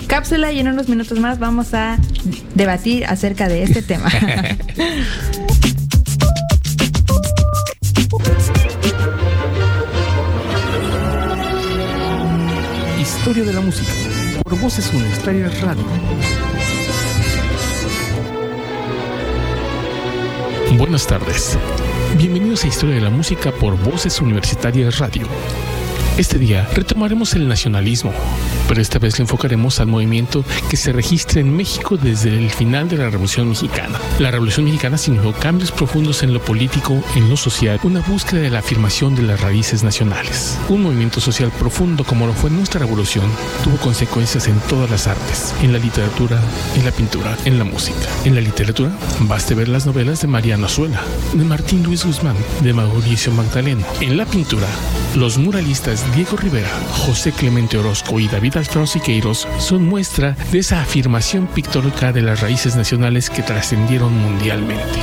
[0.07, 1.97] cápsula y en unos minutos más vamos a
[2.55, 4.11] debatir acerca de este tema.
[12.99, 13.91] Historia de la música
[14.43, 15.83] por Voces Universitarias Radio.
[20.77, 21.58] Buenas tardes.
[22.15, 25.27] Bienvenidos a Historia de la Música por Voces Universitarias Radio.
[26.17, 28.13] Este día retomaremos el nacionalismo,
[28.69, 32.88] pero esta vez lo enfocaremos al movimiento que se registra en México desde el final
[32.88, 33.99] de la Revolución Mexicana.
[34.19, 38.51] La Revolución Mexicana significó cambios profundos en lo político, en lo social, una búsqueda de
[38.51, 40.55] la afirmación de las raíces nacionales.
[40.69, 43.25] Un movimiento social profundo como lo fue nuestra revolución
[43.63, 46.39] tuvo consecuencias en todas las artes, en la literatura,
[46.75, 48.08] en la pintura, en la música.
[48.23, 51.01] En la literatura, baste ver las novelas de Mariano Azuela,
[51.34, 53.84] de Martín Luis Guzmán, de Mauricio Magdaleno.
[53.99, 54.67] En la pintura,
[55.15, 61.47] los muralistas Diego Rivera, José Clemente Orozco y David Siqueiros son muestra de esa afirmación
[61.47, 64.99] pictórica de las raíces nacionales que trascendieron mundialmente.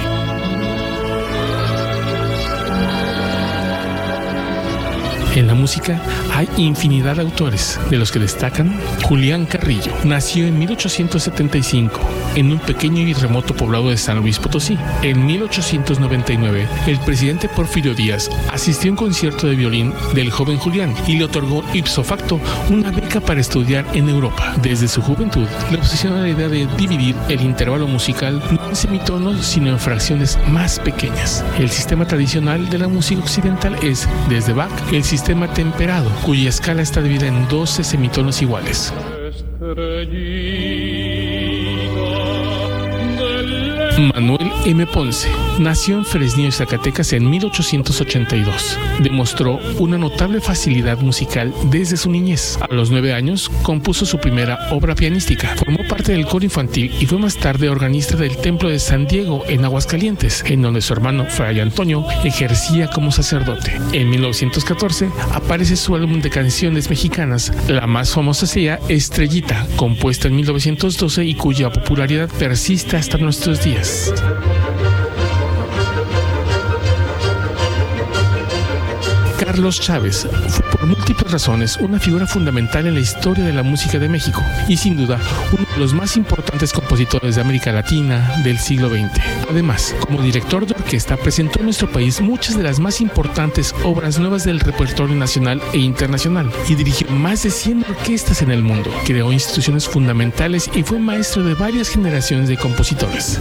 [5.35, 6.01] En la música
[6.37, 9.91] hay infinidad de autores, de los que destacan Julián Carrillo.
[10.05, 11.99] Nació en 1875
[12.35, 14.77] en un pequeño y remoto poblado de San Luis Potosí.
[15.01, 20.95] En 1899, el presidente Porfirio Díaz asistió a un concierto de violín del joven Julián
[21.07, 24.55] y le otorgó ipso facto una beca para estudiar en Europa.
[24.61, 29.47] Desde su juventud, le obsesionó la idea de dividir el intervalo musical no en semitonos,
[29.47, 31.43] sino en fracciones más pequeñas.
[31.59, 36.83] El sistema tradicional de la música occidental es, desde Bach, el sistema temperado, cuya escala
[36.83, 38.93] está dividida en 12 semitonos iguales.
[43.99, 44.87] Manuel M.
[44.87, 48.79] Ponce nació en Fresnillo, Zacatecas en 1882.
[49.03, 52.59] Demostró una notable facilidad musical desde su niñez.
[52.61, 55.55] A los nueve años compuso su primera obra pianística.
[55.57, 59.45] Formó parte del coro infantil y fue más tarde organista del Templo de San Diego
[59.49, 63.81] en Aguascalientes, en donde su hermano Fray Antonio ejercía como sacerdote.
[63.93, 67.51] En 1914 aparece su álbum de canciones mexicanas.
[67.69, 73.86] La más famosa sería Estrellita, compuesta en 1912 y cuya popularidad persiste hasta nuestros días.
[73.87, 74.96] Podcast.
[79.39, 83.99] Carlos Chávez fue por múltiples razones una figura fundamental en la historia de la música
[83.99, 85.21] de México y sin duda
[85.53, 89.21] uno de los más importantes compositores de América Latina del siglo XX.
[89.51, 94.19] Además, como director de orquesta presentó en nuestro país muchas de las más importantes obras
[94.19, 98.91] nuevas del repertorio nacional e internacional y dirigió más de 100 orquestas en el mundo.
[99.05, 103.41] Creó instituciones fundamentales y fue maestro de varias generaciones de compositores.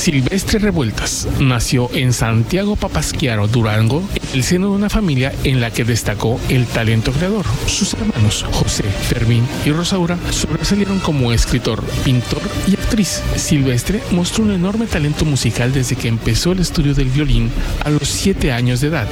[0.00, 5.70] Silvestre Revueltas nació en Santiago Papasquiaro, Durango, en el seno de una familia en la
[5.70, 7.44] que destacó el talento creador.
[7.66, 13.22] Sus hermanos José, Fermín y Rosaura sobresalieron como escritor, pintor y actriz.
[13.36, 17.50] Silvestre mostró un enorme talento musical desde que empezó el estudio del violín
[17.84, 19.08] a los 7 años de edad.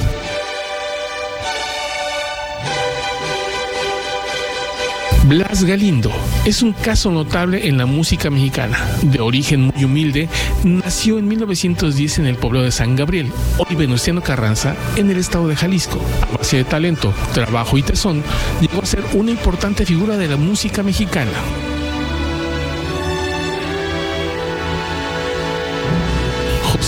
[5.28, 6.10] Blas Galindo
[6.46, 8.78] es un caso notable en la música mexicana.
[9.02, 10.26] De origen muy humilde,
[10.64, 15.46] nació en 1910 en el pueblo de San Gabriel, hoy Venustiano Carranza, en el estado
[15.46, 16.00] de Jalisco.
[16.22, 18.22] A base de talento, trabajo y tesón,
[18.62, 21.32] llegó a ser una importante figura de la música mexicana.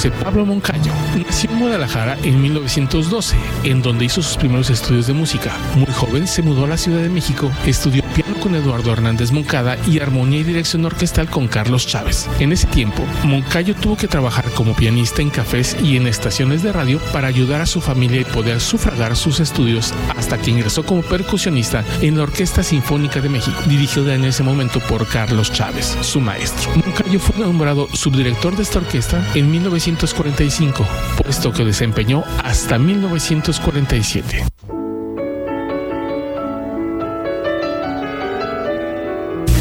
[0.00, 0.92] José Pablo Moncayo
[1.26, 5.55] nació en Guadalajara en 1912, en donde hizo sus primeros estudios de música.
[5.74, 9.77] Muy joven se mudó a la Ciudad de México, estudió piano con Eduardo Hernández Moncada
[9.87, 12.29] y armonía y dirección orquestal con Carlos Chávez.
[12.38, 16.73] En ese tiempo, Moncayo tuvo que trabajar como pianista en cafés y en estaciones de
[16.73, 21.03] radio para ayudar a su familia y poder sufragar sus estudios hasta que ingresó como
[21.03, 26.20] percusionista en la Orquesta Sinfónica de México, dirigida en ese momento por Carlos Chávez, su
[26.20, 26.70] maestro.
[26.75, 30.87] Moncayo fue nombrado subdirector de esta orquesta en 1900 1945,
[31.23, 34.44] puesto que desempeñó hasta 1947.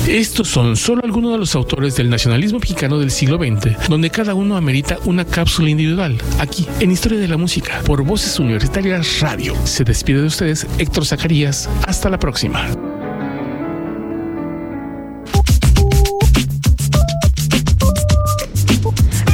[0.09, 4.33] Estos son solo algunos de los autores del nacionalismo mexicano del siglo XX, donde cada
[4.33, 9.53] uno amerita una cápsula individual, aquí, en Historia de la Música, por Voces Universitarias Radio.
[9.65, 11.69] Se despide de ustedes Héctor Zacarías.
[11.85, 12.67] Hasta la próxima.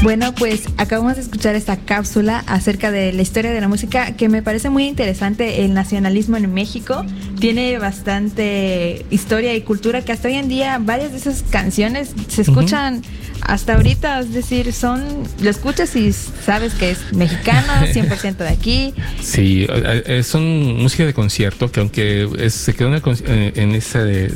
[0.06, 4.30] Bueno, pues acabamos de escuchar esta cápsula acerca de la historia de la música que
[4.30, 5.66] me parece muy interesante.
[5.66, 7.04] El nacionalismo en México
[7.40, 12.44] tiene bastante historia y cultura que hasta hoy en día varias de esas canciones se
[12.44, 13.02] escuchan
[13.46, 15.04] hasta ahorita, es decir, son,
[15.42, 18.94] lo escuchas y sabes que es mexicano, 100% de aquí.
[19.22, 24.34] Sí, eh, son música de concierto que aunque se quedó en, eh, en esa de,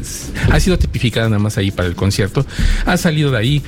[0.51, 2.45] ha sido tipificada nada más ahí para el concierto,
[2.85, 3.63] ha salido de ahí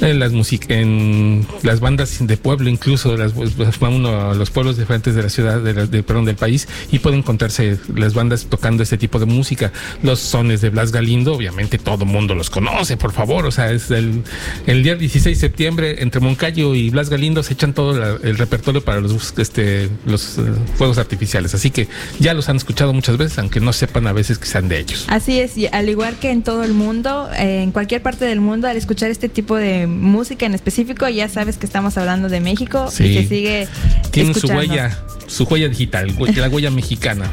[0.00, 0.32] en las
[0.68, 5.22] en las bandas de pueblo, incluso las, pues, va uno a los pueblos diferentes de
[5.22, 9.26] la ciudad, de, perdón, del país y puede encontrarse las bandas tocando este tipo de
[9.26, 9.72] música.
[10.02, 13.70] Los sones de Blas Galindo, obviamente todo el mundo los conoce, por favor, o sea,
[13.70, 14.22] es el
[14.66, 18.84] el día 16 de septiembre, entre Moncayo y Blas Galindo se echan todo el repertorio
[18.84, 20.42] para los, este, los eh,
[20.76, 21.54] fuegos artificiales.
[21.54, 21.88] Así que
[22.18, 25.06] ya los han escuchado muchas veces, aunque no sepan a veces que sean de ellos.
[25.08, 28.40] Así es, y al igual que en todo el mundo, eh, en cualquier parte del
[28.40, 32.40] mundo, al escuchar este tipo de música en específico, ya sabes que estamos hablando de
[32.40, 33.68] México y que sigue.
[34.10, 34.98] Tienen su huella
[35.30, 37.32] su huella digital, la huella mexicana.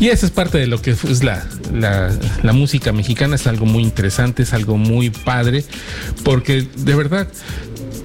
[0.00, 3.82] Y esa es parte de lo que es la, la, música mexicana, es algo muy
[3.82, 5.64] interesante, es algo muy padre,
[6.24, 7.28] porque de verdad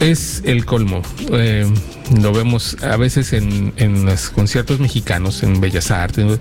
[0.01, 1.01] es el colmo.
[1.31, 1.71] Eh,
[2.19, 6.39] lo vemos a veces en, en, los conciertos mexicanos, en Bellas Artes.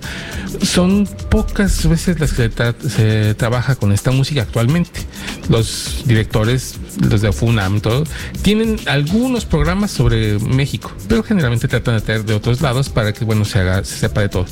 [0.61, 2.51] Son pocas veces las que
[2.89, 4.99] se trabaja con esta música actualmente.
[5.47, 6.75] Los directores,
[7.07, 8.03] los de FUNAM, todo,
[8.41, 13.23] tienen algunos programas sobre México, pero generalmente tratan de traer de otros lados para que,
[13.23, 14.45] bueno, se haga, se sepa de todo.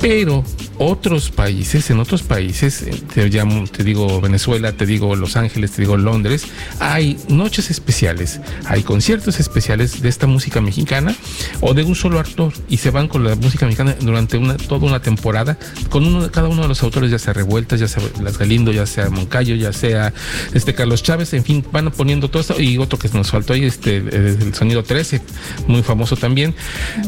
[0.00, 0.44] Pero
[0.84, 5.96] otros países, en otros países, eh, te digo Venezuela, te digo Los Ángeles, te digo
[5.96, 6.44] Londres,
[6.80, 11.14] hay noches especiales, hay conciertos especiales de esta música mexicana
[11.60, 14.84] o de un solo actor y se van con la música mexicana durante una, toda
[14.84, 15.56] una temporada
[15.88, 18.86] con uno cada uno de los autores, ya sea Revueltas, ya sea Las Galindo, ya
[18.86, 20.12] sea Moncayo, ya sea
[20.52, 23.64] este Carlos Chávez, en fin, van poniendo todo esto y otro que nos faltó ahí,
[23.64, 25.20] este, el sonido 13,
[25.68, 26.56] muy famoso también,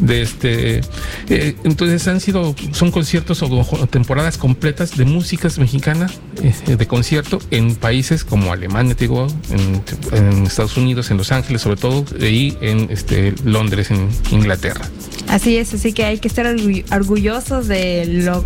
[0.00, 0.80] de este,
[1.28, 7.38] eh, entonces han sido, son conciertos o temporadas completas de músicas mexicanas eh, de concierto
[7.50, 12.88] en países como Alemania, digo, en, Estados Unidos, en Los Ángeles sobre todo, y en
[12.90, 14.88] este, Londres, en Inglaterra.
[15.28, 16.46] Así es, así que hay que estar
[16.92, 18.04] orgullosos de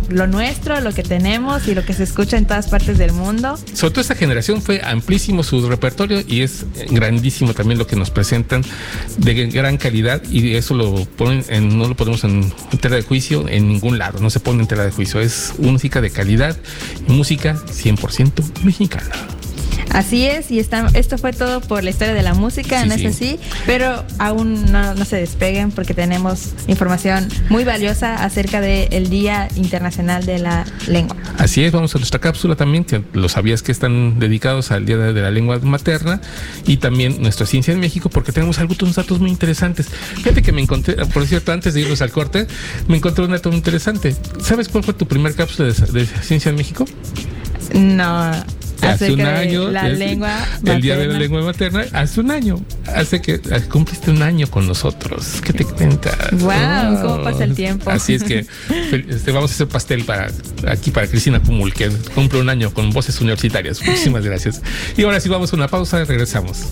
[0.09, 3.57] lo, nuestro, lo que tenemos y lo que se escucha en todas partes del mundo.
[3.73, 8.09] Sobre todo esta generación fue amplísimo su repertorio y es grandísimo también lo que nos
[8.09, 8.63] presentan
[9.17, 13.47] de gran calidad y eso lo ponen en, no lo ponemos en tela de juicio
[13.47, 16.57] en ningún lado, no se pone en tela de juicio, es música de calidad,
[17.07, 19.38] música 100% mexicana.
[19.93, 23.39] Así es, y esto fue todo por la historia de la música, no es así,
[23.65, 30.39] pero aún no, se despeguen porque tenemos información muy valiosa acerca del Día Internacional de
[30.39, 31.15] la Lengua.
[31.37, 34.97] Así es, vamos a nuestra cápsula también, que lo sabías que están dedicados al Día
[34.97, 36.21] de la Lengua Materna
[36.65, 39.87] y también nuestra ciencia en México porque tenemos algunos datos muy interesantes.
[39.89, 42.47] Fíjate que me encontré, por cierto, antes de irnos al corte,
[42.87, 44.15] me encontré un dato muy interesante.
[44.41, 46.85] ¿Sabes cuál fue tu primer cápsula de ciencia en México?
[47.73, 48.31] No
[48.81, 49.69] hace un año.
[49.69, 52.63] La lengua el Día de la Lengua Materna, hace un año.
[52.85, 53.39] Hace que
[53.69, 55.41] cumpliste un año con nosotros.
[55.43, 56.31] ¿Qué te cuentas?
[56.31, 57.89] Wow, cómo pasa el tiempo.
[57.89, 58.45] Así es que
[59.09, 60.31] este, vamos a hacer pastel para
[60.67, 63.81] aquí para Cristina Cumul, que cumple un año con voces universitarias.
[63.81, 64.61] Muchísimas gracias.
[64.97, 66.67] Y ahora sí vamos a una pausa y regresamos.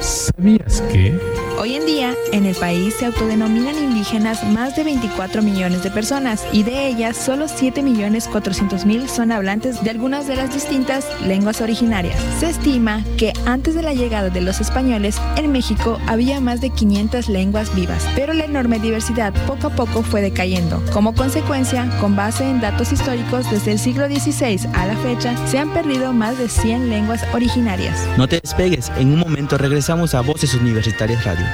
[0.00, 1.33] ¿Sabías que?
[1.64, 6.44] Hoy en día, en el país se autodenominan indígenas más de 24 millones de personas
[6.52, 11.06] y de ellas solo 7 millones 400 mil son hablantes de algunas de las distintas
[11.22, 12.20] lenguas originarias.
[12.38, 16.68] Se estima que antes de la llegada de los españoles, en México había más de
[16.68, 20.82] 500 lenguas vivas, pero la enorme diversidad poco a poco fue decayendo.
[20.92, 25.58] Como consecuencia, con base en datos históricos desde el siglo XVI a la fecha, se
[25.58, 28.06] han perdido más de 100 lenguas originarias.
[28.18, 31.53] No te despegues, en un momento regresamos a Voces Universitarias Radio.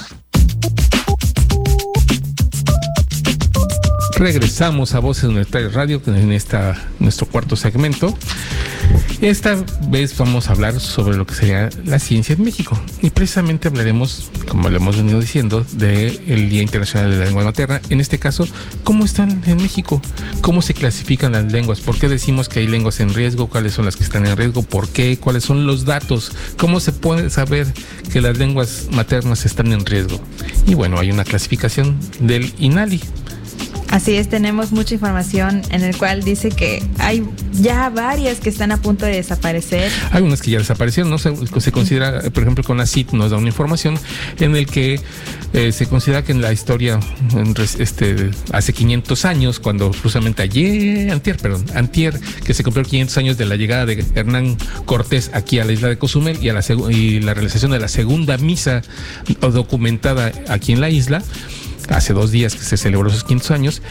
[4.21, 8.15] Regresamos a Voces Universitarias Radio en esta, nuestro cuarto segmento.
[9.19, 9.57] Esta
[9.87, 14.29] vez vamos a hablar sobre lo que sería la ciencia en México y precisamente hablaremos,
[14.47, 17.81] como lo hemos venido diciendo, del Día Internacional de la Lengua Materna.
[17.89, 18.47] En este caso,
[18.83, 19.99] ¿cómo están en México?
[20.41, 21.79] ¿Cómo se clasifican las lenguas?
[21.79, 23.47] ¿Por qué decimos que hay lenguas en riesgo?
[23.47, 24.61] ¿Cuáles son las que están en riesgo?
[24.61, 25.17] ¿Por qué?
[25.17, 26.31] ¿Cuáles son los datos?
[26.57, 27.65] ¿Cómo se puede saber
[28.13, 30.21] que las lenguas maternas están en riesgo?
[30.67, 33.01] Y bueno, hay una clasificación del INALI.
[33.91, 38.71] Así es, tenemos mucha información en el cual dice que hay ya varias que están
[38.71, 39.91] a punto de desaparecer.
[40.11, 41.17] Hay unas que ya desaparecieron, ¿no?
[41.17, 43.99] Se, se considera, por ejemplo, con la CIT nos da una información
[44.39, 45.01] en el que
[45.53, 47.01] eh, se considera que en la historia,
[47.77, 53.37] este, hace 500 años, cuando justamente ayer, antier, perdón, antier, que se cumplió 500 años
[53.37, 56.63] de la llegada de Hernán Cortés aquí a la isla de Cozumel y, a la,
[56.89, 58.81] y la realización de la segunda misa
[59.41, 61.21] documentada aquí en la isla,
[61.91, 63.81] hace dos días que se celebró esos 500 años,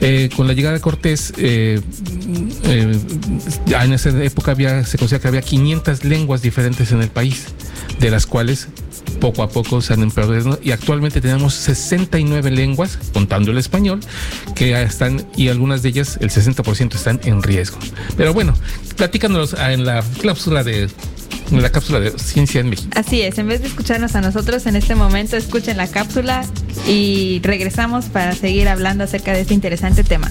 [0.00, 1.80] eh, con la llegada de Cortés, eh,
[2.64, 2.98] eh,
[3.66, 7.46] en esa época había, se considera que había 500 lenguas diferentes en el país,
[8.00, 8.68] de las cuales
[9.20, 14.00] poco a poco se han empeorado y actualmente tenemos 69 lenguas, contando el español,
[14.54, 17.78] que están y algunas de ellas, el 60% están en riesgo.
[18.16, 18.54] Pero bueno,
[18.96, 20.88] platícanos en la cláusula de
[21.50, 22.90] la cápsula de Ciencia en México.
[22.94, 26.44] Así es, en vez de escucharnos a nosotros en este momento, escuchen la cápsula
[26.86, 30.30] y regresamos para seguir hablando acerca de este interesante tema.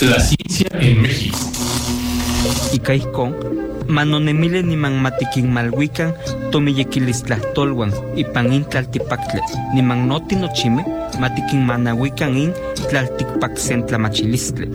[0.00, 1.38] La ciencia en México.
[2.72, 3.36] Ikaikon,
[3.86, 6.14] manonemile niman matikin malhuican
[6.50, 9.40] tomiyequilistlahtolwan ipan in tlaltipacle,
[9.74, 10.84] niman noti nochime
[11.20, 12.52] matikin manahuican in
[12.92, 14.68] tlal tikpaktsen tlamachilistli.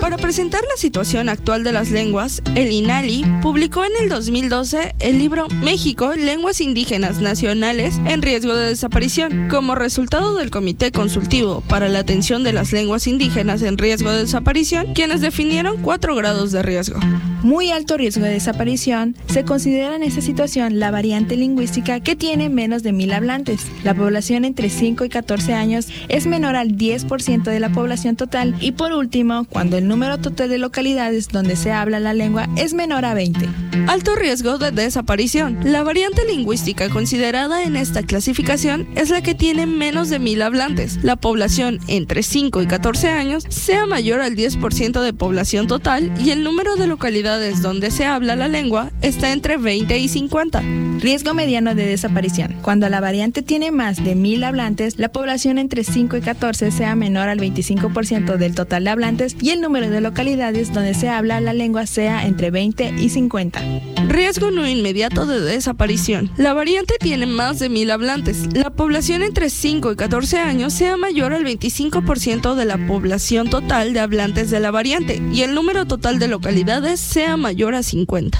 [0.00, 5.18] Para presentar la situación actual de las lenguas, el INALI publicó en el 2012 el
[5.18, 9.48] libro México, Lenguas Indígenas Nacionales en Riesgo de Desaparición.
[9.50, 14.18] Como resultado del Comité Consultivo para la Atención de las Lenguas Indígenas en Riesgo de
[14.18, 17.00] Desaparición, quienes definieron cuatro grados de riesgo.
[17.42, 22.50] Muy alto riesgo de desaparición se considera en esta situación la variante lingüística que tiene
[22.50, 23.62] menos de mil hablantes.
[23.82, 28.54] La población entre 5 y 14 años es menor al 10% de la población total
[28.60, 32.74] y por último, cuando el número total de localidades donde se habla la lengua es
[32.74, 33.48] menor a 20.
[33.86, 35.58] Alto riesgo de desaparición.
[35.64, 41.02] La variante lingüística considerada en esta clasificación es la que tiene menos de mil hablantes.
[41.02, 46.30] La población entre 5 y 14 años sea mayor al 10% de población total y
[46.30, 50.62] el número de localidades donde se habla la lengua está entre 20 y 50.
[50.98, 52.56] Riesgo mediano de desaparición.
[52.60, 56.96] Cuando la variante tiene más de mil hablantes, la población entre 5 y 14 sea
[56.96, 61.40] menor al 25% del total de hablantes y el número de localidades donde se habla
[61.40, 63.62] la lengua sea entre 20 y 50.
[64.08, 66.30] Riesgo no inmediato de desaparición.
[66.36, 68.52] La variante tiene más de mil hablantes.
[68.52, 73.92] La población entre 5 y 14 años sea mayor al 25% de la población total
[73.92, 78.38] de hablantes de la variante y el número total de localidades sea mayor a 50.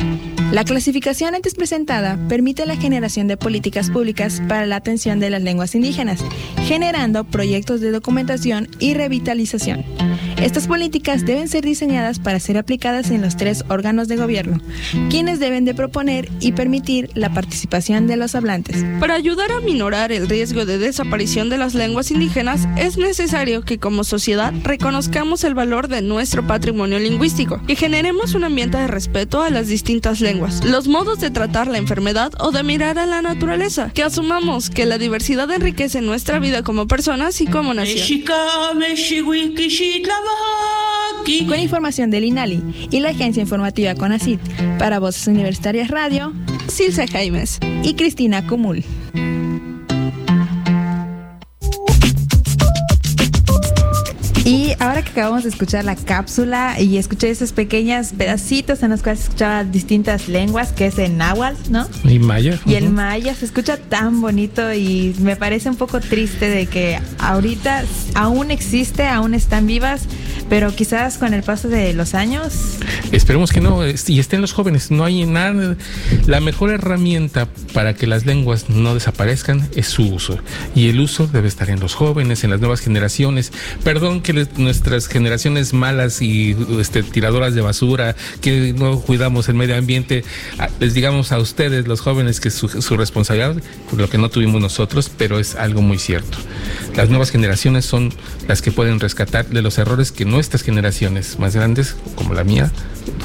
[0.53, 5.43] La clasificación antes presentada permite la generación de políticas públicas para la atención de las
[5.43, 6.25] lenguas indígenas,
[6.65, 9.85] generando proyectos de documentación y revitalización.
[10.43, 14.59] Estas políticas deben ser diseñadas para ser aplicadas en los tres órganos de gobierno,
[15.11, 18.83] quienes deben de proponer y permitir la participación de los hablantes.
[19.01, 23.79] Para ayudar a minorar el riesgo de desaparición de las lenguas indígenas, es necesario que
[23.79, 29.43] como sociedad reconozcamos el valor de nuestro patrimonio lingüístico, que generemos un ambiente de respeto
[29.43, 33.21] a las distintas lenguas, los modos de tratar la enfermedad o de mirar a la
[33.21, 38.07] naturaleza, que asumamos que la diversidad enriquece nuestra vida como personas y como nación.
[41.49, 44.41] Con información del INALI y la agencia informativa CONACIT,
[44.79, 46.33] para Voces Universitarias Radio,
[46.69, 48.85] Silce Jaimes y Cristina Cumul.
[54.79, 59.23] Ahora que acabamos de escuchar la cápsula y escuché esos pequeños pedacitos en los cuales
[59.23, 61.87] escuchaba distintas lenguas, que es el náhuatl, ¿no?
[62.05, 62.59] Y maya.
[62.67, 66.99] Y el maya se escucha tan bonito y me parece un poco triste de que
[67.19, 70.03] ahorita aún existe, aún están vivas,
[70.49, 72.79] pero quizás con el paso de los años.
[73.13, 74.91] Esperemos que no, y estén los jóvenes.
[74.91, 75.77] No hay nada.
[76.27, 80.39] La mejor herramienta para que las lenguas no desaparezcan es su uso.
[80.75, 83.53] Y el uso debe estar en los jóvenes, en las nuevas generaciones.
[83.85, 89.77] Perdón que nuestras generaciones malas y este, tiradoras de basura, que no cuidamos el medio
[89.77, 90.25] ambiente,
[90.79, 93.57] les digamos a ustedes, los jóvenes, que su responsabilidad,
[93.89, 96.39] por lo que no tuvimos nosotros, pero es algo muy cierto.
[96.95, 98.13] Las nuevas generaciones son
[98.49, 102.71] las que pueden rescatar de los errores que nuestras generaciones más grandes, como la mía,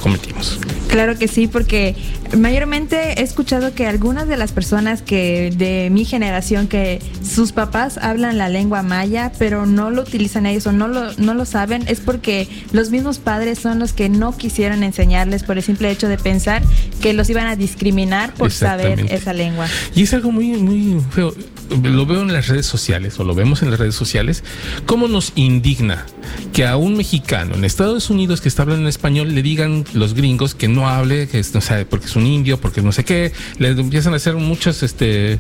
[0.02, 0.60] cometimos.
[0.88, 1.96] Claro que sí, porque
[2.38, 7.98] mayormente he escuchado que algunas de las personas que de mi generación que sus papás
[7.98, 11.84] hablan la lengua maya, pero no lo utilizan ellos o no lo, no lo saben,
[11.88, 16.08] es porque los mismos padres son los que no quisieron enseñarles por el simple hecho
[16.08, 16.64] de pensar
[17.02, 19.68] que los iban a discriminar por saber esa lengua.
[19.96, 21.34] Y es algo muy, muy feo.
[21.70, 24.44] Lo veo en las redes sociales, o lo vemos en las redes sociales,
[24.86, 26.06] cómo nos indigna
[26.54, 30.14] que a un mexicano en Estados Unidos que está hablando en español le digan los
[30.14, 33.32] gringos que no hable, que no sabe porque es un indio, porque no sé qué,
[33.58, 35.40] le empiezan a hacer muchas este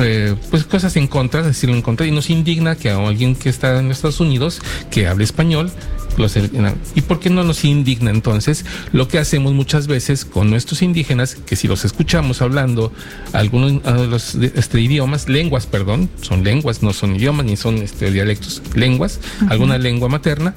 [0.00, 3.48] eh, pues cosas en contra, decirlo en contra, y nos indigna que a alguien que
[3.48, 4.60] está en Estados Unidos
[4.90, 5.70] que hable español
[6.94, 11.34] ¿Y por qué no nos indigna entonces lo que hacemos muchas veces con nuestros indígenas,
[11.34, 12.92] que si los escuchamos hablando
[13.32, 18.10] algunos de los este, idiomas, lenguas, perdón, son lenguas, no son idiomas ni son este,
[18.10, 20.54] dialectos, lenguas, alguna lengua materna,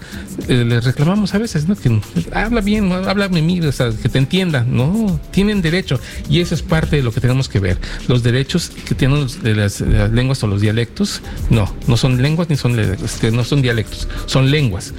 [0.48, 1.76] eh, les reclamamos a veces, ¿no?
[1.76, 2.00] Que
[2.34, 4.66] habla bien, habla mí, o sea, que te entienda.
[4.68, 6.00] No, tienen derecho.
[6.30, 7.78] Y eso es parte de lo que tenemos que ver.
[8.08, 12.56] Los derechos que tienen de las, lenguas o los dialectos, no, no son lenguas ni
[12.56, 14.94] son, este, no son dialectos, son lenguas.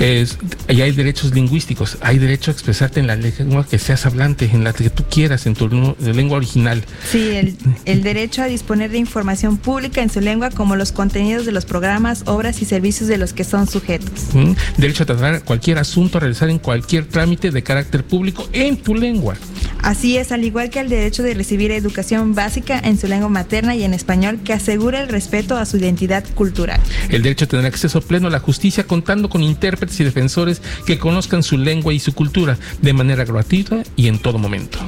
[0.00, 0.38] Es,
[0.68, 4.64] y hay derechos lingüísticos, hay derecho a expresarte en la lengua que seas hablante, en
[4.64, 6.84] la que tú quieras, en tu lengua original.
[7.10, 11.46] Sí, el, el, derecho a disponer de información pública en su lengua, como los contenidos
[11.46, 14.28] de los programas, obras y servicios de los que son sujetos.
[14.76, 18.94] Derecho a tratar cualquier asunto a realizar en cualquier trámite de carácter público en tu
[18.94, 19.36] lengua.
[19.84, 23.74] Así es, al igual que el derecho de recibir educación básica en su lengua materna
[23.74, 26.80] y en español que asegura el respeto a su identidad cultural.
[27.10, 30.98] El derecho a tener acceso pleno a la justicia contando con intérpretes y defensores que
[30.98, 34.78] conozcan su lengua y su cultura de manera gratuita y en todo momento.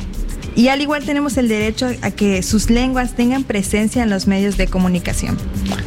[0.56, 4.56] Y al igual tenemos el derecho a que sus lenguas tengan presencia en los medios
[4.56, 5.36] de comunicación.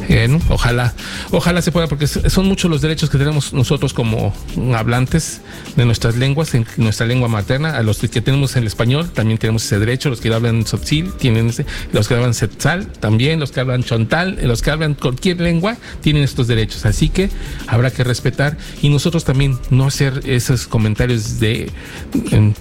[0.08, 0.94] Bien, ojalá,
[1.32, 4.32] ojalá se pueda, porque son muchos los derechos que tenemos nosotros como
[4.76, 5.40] hablantes
[5.74, 9.64] de nuestras lenguas, en nuestra lengua materna, a los que tenemos el español también tenemos
[9.64, 13.60] ese derecho, los que hablan sotzil tienen ese, los que hablan setzal también, los que
[13.60, 17.28] hablan chontal, los que hablan cualquier lengua tienen estos derechos, así que
[17.66, 21.70] habrá que respetar y nosotros también no hacer esos comentarios de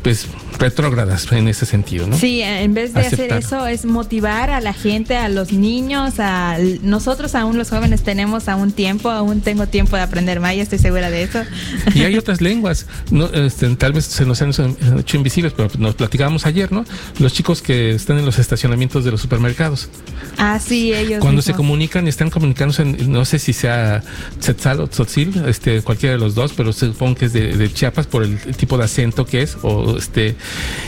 [0.01, 1.99] pues retrógradas en ese sentido.
[2.18, 6.58] Sí, en vez de hacer eso es motivar a la gente, a los niños, a
[6.82, 11.10] nosotros aún los jóvenes tenemos aún tiempo, aún tengo tiempo de aprender maya, estoy segura
[11.10, 11.43] de eso.
[11.95, 14.52] Y hay otras lenguas, no, este, tal vez se nos han
[15.00, 16.86] hecho invisibles, pero nos platicábamos ayer, ¿no?
[17.20, 19.89] Los chicos que están en los estacionamientos de los supermercados.
[20.38, 21.20] Ah, sí, ellos.
[21.20, 24.04] Cuando se comunican y están comunicándose, no sé si sea
[24.39, 28.08] Tzetzal o Tzotzil, este, cualquiera de los dos, pero supongo que es de, de Chiapas
[28.08, 30.36] por el, el tipo de acento que es, o este,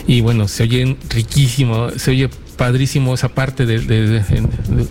[0.08, 4.24] y bueno, se oyen riquísimo, se oye padrísimo esa parte de,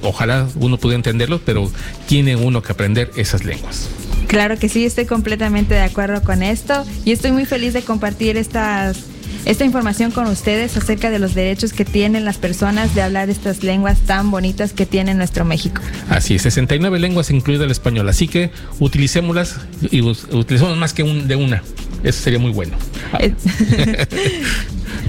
[0.02, 1.70] ojalá uno pudiera entenderlo, pero
[2.06, 3.88] tiene uno que aprender esas lenguas.
[4.26, 8.36] Claro que sí, estoy completamente de acuerdo con esto y estoy muy feliz de compartir
[8.36, 9.04] estas
[9.44, 13.62] esta información con ustedes acerca de los derechos que tienen las personas de hablar estas
[13.62, 15.80] lenguas tan bonitas que tiene nuestro México.
[16.08, 19.56] Así, 69 lenguas incluido el español, así que utilicémoslas
[19.90, 21.62] y utilicemos más que un, de una.
[22.02, 22.76] Eso sería muy bueno.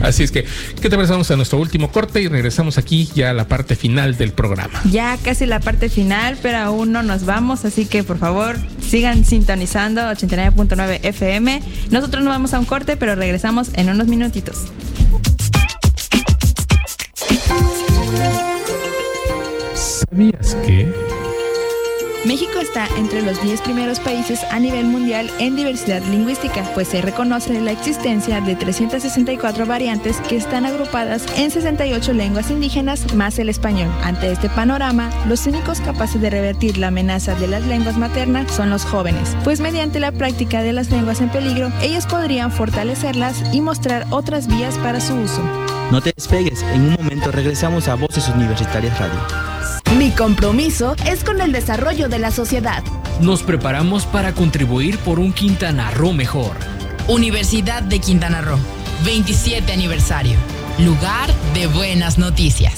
[0.01, 0.45] Así es que,
[0.81, 1.11] ¿qué te parece?
[1.11, 4.81] Vamos a nuestro último corte y regresamos aquí ya a la parte final del programa.
[4.89, 9.25] Ya casi la parte final, pero aún no nos vamos, así que por favor sigan
[9.25, 11.61] sintonizando 89.9 FM.
[11.91, 14.67] Nosotros nos vamos a un corte, pero regresamos en unos minutitos.
[19.75, 21.10] ¿Sabías que...
[22.23, 27.01] México está entre los 10 primeros países a nivel mundial en diversidad lingüística, pues se
[27.01, 33.49] reconoce la existencia de 364 variantes que están agrupadas en 68 lenguas indígenas más el
[33.49, 33.89] español.
[34.03, 38.69] Ante este panorama, los únicos capaces de revertir la amenaza de las lenguas maternas son
[38.69, 43.61] los jóvenes, pues mediante la práctica de las lenguas en peligro, ellos podrían fortalecerlas y
[43.61, 45.41] mostrar otras vías para su uso.
[45.89, 49.50] No te despegues, en un momento regresamos a Voces Universitarias Radio.
[49.97, 52.83] Mi compromiso es con el desarrollo de la sociedad.
[53.19, 56.55] Nos preparamos para contribuir por un Quintana Roo mejor.
[57.07, 58.59] Universidad de Quintana Roo,
[59.05, 60.37] 27 aniversario.
[60.79, 62.73] Lugar de buenas noticias.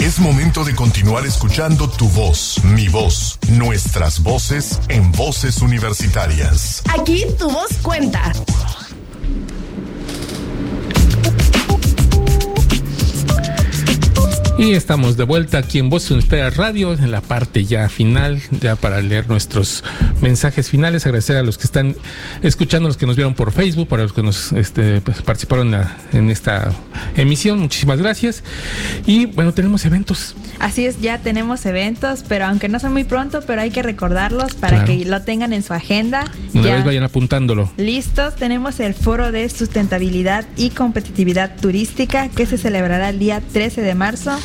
[0.00, 6.82] Es momento de continuar escuchando tu voz, mi voz, nuestras voces en voces universitarias.
[6.96, 8.32] Aquí tu voz cuenta.
[14.58, 18.74] Y estamos de vuelta aquí en Voz Espera Radio, en la parte ya final, ya
[18.74, 19.84] para leer nuestros
[20.22, 21.04] mensajes finales.
[21.04, 21.94] Agradecer a los que están
[22.42, 25.74] escuchando, los que nos vieron por Facebook, para los que nos este, pues, participaron
[26.14, 26.72] en esta
[27.16, 27.58] emisión.
[27.58, 28.42] Muchísimas gracias.
[29.04, 30.34] Y bueno, tenemos eventos.
[30.58, 34.54] Así es, ya tenemos eventos, pero aunque no son muy pronto, pero hay que recordarlos
[34.54, 36.24] para que lo tengan en su agenda.
[36.54, 37.70] Una vez vayan apuntándolo.
[37.76, 43.82] Listos, tenemos el Foro de Sustentabilidad y Competitividad Turística que se celebrará el día 13
[43.82, 44.38] de marzo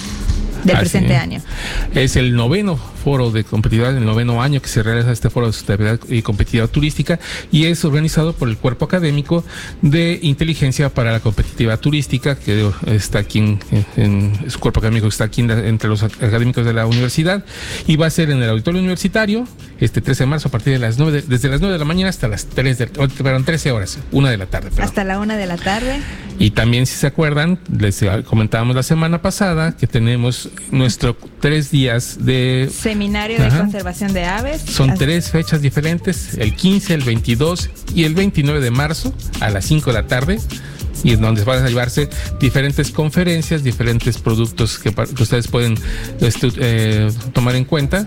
[0.64, 1.42] del presente año.
[1.94, 5.54] Es el noveno foro de competitividad, el noveno año que se realiza este foro de
[5.54, 7.20] sustentabilidad y competitividad turística
[7.52, 9.44] y es organizado por el cuerpo académico
[9.82, 13.60] de inteligencia para la competitividad turística que está aquí en,
[13.98, 17.44] en, su cuerpo académico está aquí entre los académicos de la universidad
[17.88, 19.48] y va a ser en el auditorio universitario
[19.80, 22.10] este 13 de marzo a partir de las 9 desde las 9 de la mañana
[22.10, 24.70] hasta las 3 de perdón, 13 horas, una de la tarde.
[24.82, 26.02] Hasta la una de la tarde.
[26.38, 32.18] Y también si se acuerdan, les comentábamos la semana pasada que tenemos nuestro tres días
[32.26, 34.62] de seminario de conservación de aves.
[34.62, 39.66] Son tres fechas diferentes, el 15, el 22 y el 29 de marzo a las
[39.66, 40.40] 5 de la tarde
[41.04, 45.78] y en donde van a llevarse diferentes conferencias, diferentes productos que, ustedes pueden
[46.20, 48.06] eh, tomar en cuenta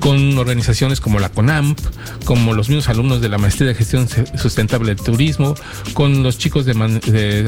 [0.00, 1.78] con organizaciones como la CONAMP,
[2.24, 5.54] como los mismos alumnos de la Maestría de Gestión Sustentable del Turismo,
[5.94, 6.72] con los chicos de,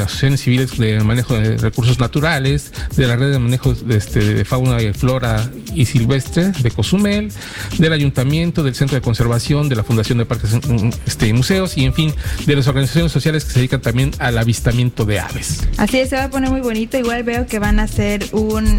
[0.02, 4.44] asociaciones civiles de manejo de recursos naturales, de la red de manejo de, este, de
[4.44, 7.32] fauna y flora y silvestre de Cozumel,
[7.78, 10.50] del Ayuntamiento, del Centro de Conservación, de la Fundación de Parques
[11.06, 12.14] este, y Museos y en fin,
[12.46, 15.66] de las organizaciones sociales que se dedican también al avistamiento de aves.
[15.76, 16.98] Así es, se va a poner muy bonito.
[16.98, 18.78] Igual veo que van a hacer un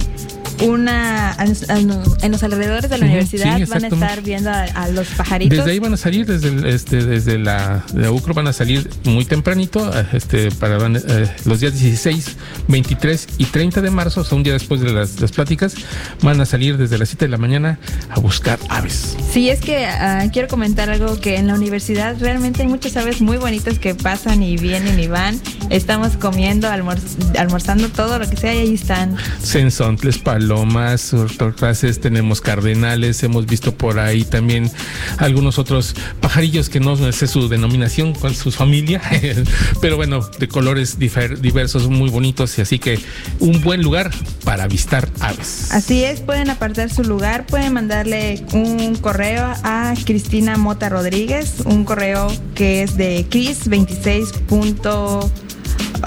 [0.62, 5.58] una en los alrededores de la universidad van a estar viendo a, los pajaritos.
[5.58, 9.92] Desde ahí van a salir, desde este, desde la UCRO van a salir muy tempranito,
[10.14, 12.36] este, para eh, los días 16,
[12.68, 15.76] 23 y 30 de marzo, o sea, un día después de las, pláticas,
[16.22, 17.80] van a salir desde las 7 de la mañana
[18.10, 19.16] a buscar aves.
[19.32, 23.22] Sí, es que ah, quiero comentar algo que en la universidad realmente hay muchas aves
[23.22, 25.40] muy bonitas que pasan y vienen y van.
[25.70, 29.16] Estamos comiendo, almorzando todo lo que sea y ahí están.
[29.42, 30.18] Sensontles,
[30.50, 34.72] palomas, torcaces, tenemos cardenales, hemos visto por ahí también
[35.20, 39.00] algunos otros pajarillos que no sé su denominación, con su familia,
[39.82, 43.00] pero bueno, de colores diversos, muy bonitos, y así que
[43.40, 44.10] un buen lugar
[44.44, 45.72] para avistar aves.
[45.72, 51.84] Así es, pueden apartar su lugar, pueden mandarle un correo a Cristina Mota Rodríguez, un
[51.84, 54.48] correo que es de cris26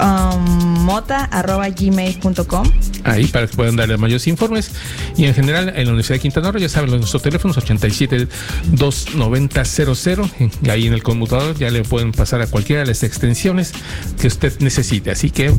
[0.01, 2.67] um, mota.gmail.com.
[3.03, 4.71] Ahí para que puedan darle mayores informes.
[5.17, 8.27] Y en general, en la Universidad de Quintana Roo, ya saben, nuestros teléfonos 87
[8.71, 10.29] 290 00.
[10.63, 13.73] Y ahí en el conmutador ya le pueden pasar a cualquiera de las extensiones
[14.19, 15.11] que usted necesite.
[15.11, 15.53] Así que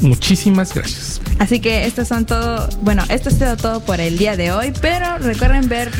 [0.00, 1.20] muchísimas gracias.
[1.38, 4.72] Así que estos son todo, bueno, esto es todo, todo por el día de hoy,
[4.80, 5.90] pero recuerden ver,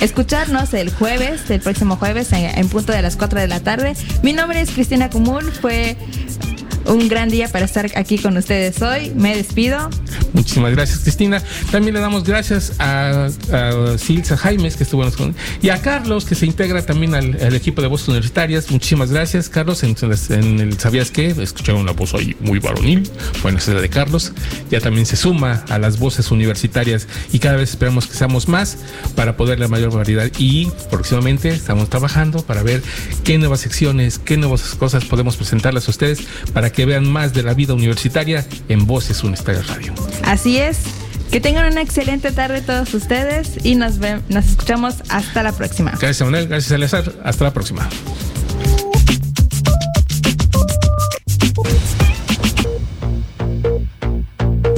[0.00, 3.94] escucharnos el jueves, el próximo jueves, en, en punto de las 4 de la tarde.
[4.22, 5.96] Mi nombre es Cristina Cumul, fue
[6.86, 9.12] un gran día para estar aquí con ustedes hoy.
[9.14, 9.90] Me despido.
[10.32, 11.42] Muchísimas gracias, Cristina.
[11.70, 16.34] También le damos gracias a, a Silsa Jaimes, que estuvo con y a Carlos, que
[16.34, 18.70] se integra también al, equipo de voces universitarias.
[18.70, 19.82] Muchísimas gracias, Carlos.
[19.82, 19.96] En,
[20.60, 21.28] el ¿Sabías qué?
[21.28, 23.08] Escucharon una voz hoy muy varonil.
[23.42, 24.32] Bueno, esa es la de Carlos.
[24.70, 28.78] Ya también se suma a las voces universitarias y cada vez esperamos que seamos más
[29.14, 30.30] para poder la mayor variedad.
[30.38, 32.82] Y próximamente estamos trabajando para ver
[33.24, 36.20] qué nuevas secciones, qué nuevas cosas podemos presentarles a ustedes
[36.52, 39.94] para que vean más de la vida universitaria en Voces Universitarias Radio.
[40.24, 40.78] Así es.
[41.30, 43.98] Que tengan una excelente tarde todos ustedes y nos,
[44.28, 45.92] nos escuchamos hasta la próxima.
[45.92, 46.48] Gracias, Manuel.
[46.48, 47.12] Gracias, Alessar.
[47.24, 47.88] Hasta la próxima.